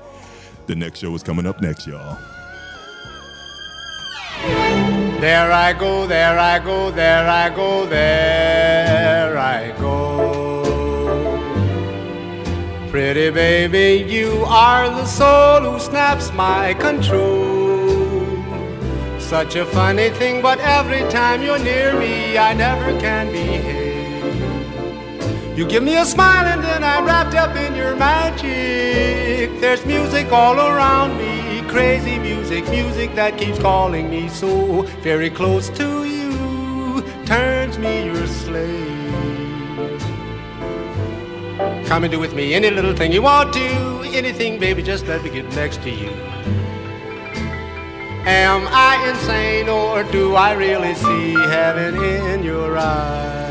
The 0.68 0.76
next 0.76 1.00
show 1.00 1.14
is 1.16 1.24
coming 1.24 1.46
up 1.46 1.62
next, 1.62 1.88
y'all. 1.88 2.18
There 5.22 5.52
I 5.52 5.74
go, 5.74 6.08
there 6.08 6.40
I 6.40 6.58
go, 6.58 6.90
there 6.90 7.30
I 7.30 7.50
go, 7.56 7.86
there 7.86 9.38
I 9.38 9.72
go. 9.80 10.62
Pretty 12.90 13.30
baby, 13.30 14.12
you 14.12 14.44
are 14.48 14.90
the 14.90 15.06
soul 15.06 15.62
who 15.62 15.80
snaps 15.80 16.34
my 16.34 16.74
control. 16.74 17.61
Such 19.32 19.56
a 19.56 19.66
funny 19.66 20.10
thing, 20.10 20.42
but 20.42 20.60
every 20.60 21.10
time 21.10 21.42
you're 21.42 21.58
near 21.58 21.98
me, 21.98 22.38
I 22.38 22.54
never 22.54 22.92
can 23.00 23.32
behave. 23.32 24.36
You 25.58 25.66
give 25.66 25.84
me 25.84 25.96
a 25.96 26.04
smile 26.04 26.48
and 26.48 26.62
then 26.62 26.84
I'm 26.84 27.06
wrapped 27.06 27.34
up 27.36 27.56
in 27.56 27.74
your 27.74 27.96
magic. 27.96 29.58
There's 29.62 29.86
music 29.86 30.34
all 30.34 30.60
around 30.60 31.18
me, 31.18 31.62
crazy 31.70 32.20
music, 32.20 32.68
music 32.70 33.16
that 33.16 33.38
keeps 33.38 33.58
calling 33.58 34.10
me 34.10 34.28
so 34.28 34.82
very 35.02 35.30
close 35.30 35.70
to 35.80 36.04
you, 36.04 37.02
turns 37.26 37.78
me 37.78 38.08
your 38.08 38.28
slave. 38.28 39.14
Come 41.86 42.04
and 42.04 42.12
do 42.12 42.20
with 42.20 42.34
me 42.36 42.54
any 42.54 42.70
little 42.70 42.94
thing 42.94 43.14
you 43.14 43.22
want 43.22 43.54
to, 43.54 44.02
anything, 44.12 44.60
baby, 44.60 44.84
just 44.84 45.08
let 45.08 45.24
me 45.24 45.30
get 45.30 45.50
next 45.56 45.82
to 45.84 45.90
you. 45.90 46.12
Am 48.26 48.68
I 48.68 49.10
insane 49.10 49.68
or 49.68 50.04
do 50.04 50.36
I 50.36 50.54
really 50.54 50.94
see 50.94 51.34
heaven 51.34 51.96
in 51.96 52.44
your 52.44 52.78
eyes? 52.78 53.42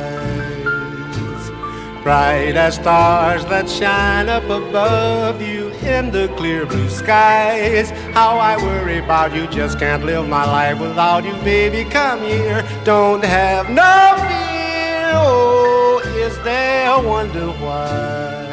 Bright 2.04 2.56
as 2.56 2.76
stars 2.76 3.44
that 3.46 3.68
shine 3.68 4.28
up 4.28 4.44
above 4.44 5.42
you 5.42 5.70
in 5.82 6.12
the 6.12 6.28
clear 6.36 6.66
blue 6.66 6.88
skies. 6.88 7.90
How 8.14 8.38
I 8.38 8.56
worry 8.58 8.98
about 8.98 9.34
you, 9.34 9.48
just 9.48 9.78
can't 9.80 10.04
live 10.04 10.28
my 10.28 10.44
life 10.46 10.78
without 10.80 11.24
you, 11.24 11.34
baby. 11.42 11.84
Come 11.90 12.20
here, 12.20 12.64
don't 12.84 13.24
have 13.24 13.68
no 13.70 14.14
fear. 14.28 15.10
Oh, 15.14 16.00
is 16.14 16.38
there 16.44 16.92
a 16.92 17.02
wonder 17.02 17.48
why? 17.48 18.46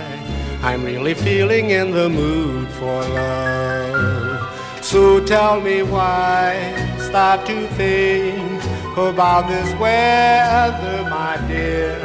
I'm 0.63 0.83
really 0.83 1.13
feeling 1.13 1.69
in 1.69 1.91
the 1.91 2.09
mood 2.09 2.67
for 2.69 3.01
love. 3.01 3.86
So 4.87 5.19
tell 5.19 5.59
me 5.59 5.83
why, 5.83 6.95
stop 6.97 7.45
to 7.47 7.67
think 7.75 8.63
about 8.93 9.49
this 9.49 9.69
weather, 9.77 11.03
my 11.09 11.35
dear. 11.45 11.99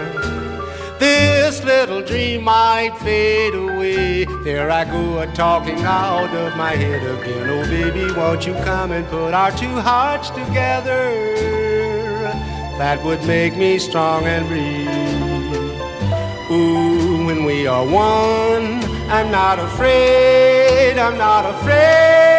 This 0.99 1.63
little 1.63 2.03
dream 2.03 2.43
might 2.43 2.99
fade 2.99 3.55
away. 3.55 4.25
There 4.43 4.69
I 4.69 4.85
go, 4.85 5.21
a 5.21 5.29
talking 5.29 5.81
out 5.83 6.35
of 6.35 6.57
my 6.57 6.73
head 6.73 7.05
again. 7.05 7.49
Oh, 7.51 7.63
baby, 7.71 8.13
won't 8.15 8.49
you 8.49 8.55
come 8.65 8.91
and 8.91 9.07
put 9.07 9.33
our 9.33 9.53
two 9.53 9.77
hearts 9.79 10.31
together? 10.31 11.05
That 12.79 13.01
would 13.05 13.25
make 13.29 13.57
me 13.57 13.79
strong 13.79 14.25
and 14.25 14.45
breathe. 14.49 14.89
Ooh, 16.51 17.27
when 17.27 17.45
we 17.45 17.69
are 17.69 17.87
one, 17.87 18.83
I'm 19.09 19.31
not 19.31 19.61
afraid, 19.61 20.99
I'm 20.99 21.17
not 21.17 21.45
afraid. 21.45 22.32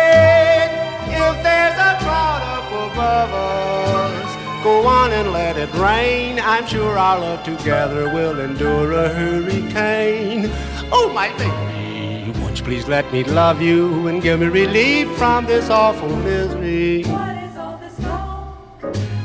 Go 4.64 4.88
on 4.88 5.12
and 5.12 5.32
let 5.32 5.58
it 5.58 5.74
rain. 5.74 6.40
I'm 6.40 6.66
sure 6.68 6.98
our 6.98 7.20
love 7.20 7.44
together 7.44 8.14
will 8.14 8.40
endure 8.40 8.92
a 8.94 9.10
hurricane. 9.10 10.50
Oh, 10.92 11.12
my 11.14 11.30
baby, 11.38 12.40
won't 12.40 12.60
you 12.60 12.66
please 12.66 12.88
let 12.88 13.12
me 13.12 13.24
love 13.24 13.62
you 13.62 14.08
and 14.08 14.22
give 14.22 14.40
me 14.40 14.48
relief 14.48 15.10
from 15.18 15.46
this 15.46 15.70
awful 15.70 16.16
misery? 16.18 17.04
What 17.04 17.38
is 17.38 17.58
all 17.58 17.78
this 17.78 17.98
talk 17.98 18.58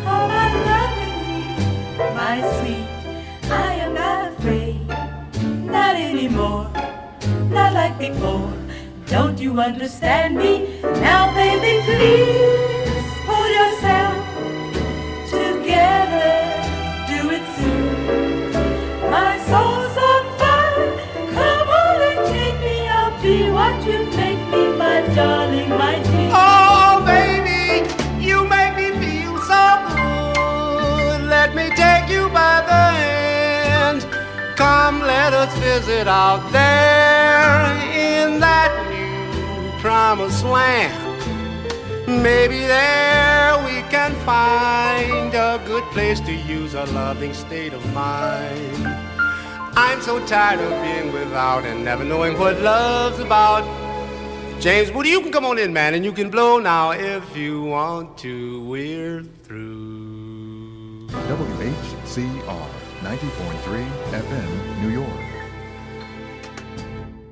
about 0.03 0.53
loving 0.67 1.17
me, 1.27 1.45
my 2.15 2.41
sweet? 2.61 2.87
I 3.51 3.75
am 3.75 3.95
not 3.95 4.33
afraid, 4.33 4.87
not 5.65 5.95
anymore, 5.95 6.71
not 7.51 7.73
like 7.75 7.99
before. 7.99 8.53
Don't 9.07 9.39
you 9.39 9.61
understand 9.61 10.37
me? 10.37 10.81
Now, 10.83 11.33
baby, 11.35 11.83
please 11.85 12.88
visit 35.89 36.09
out 36.09 36.51
there 36.53 37.65
in 37.95 38.41
that 38.41 38.71
new 38.91 39.81
wasteland. 39.81 41.08
Maybe 42.09 42.61
there 42.61 43.59
we 43.67 43.83
can 43.91 44.15
find 44.25 45.35
a 45.35 45.63
good 45.67 45.85
place 45.93 46.21
to 46.21 46.33
use 46.33 46.73
a 46.73 46.87
loving 46.87 47.35
state 47.35 47.75
of 47.75 47.85
mind. 47.93 48.87
I'm 49.77 50.01
so 50.01 50.19
tired 50.27 50.59
of 50.59 50.71
being 50.83 51.13
without 51.13 51.67
and 51.67 51.85
never 51.85 52.05
knowing 52.05 52.39
what 52.39 52.59
love's 52.63 53.19
about. 53.19 53.63
James 54.59 54.91
Moody, 54.91 55.11
you 55.11 55.21
can 55.21 55.31
come 55.31 55.45
on 55.45 55.59
in, 55.59 55.71
man, 55.75 55.93
and 55.93 56.03
you 56.03 56.13
can 56.13 56.31
blow 56.31 56.59
now 56.59 56.93
if 56.93 57.37
you 57.37 57.65
want 57.65 58.17
to. 58.19 58.65
We're 58.65 59.23
through. 59.45 61.09
WHCR 61.09 62.69
90.3 63.03 63.87
FM, 64.13 64.81
New 64.81 64.89
York. 64.89 65.18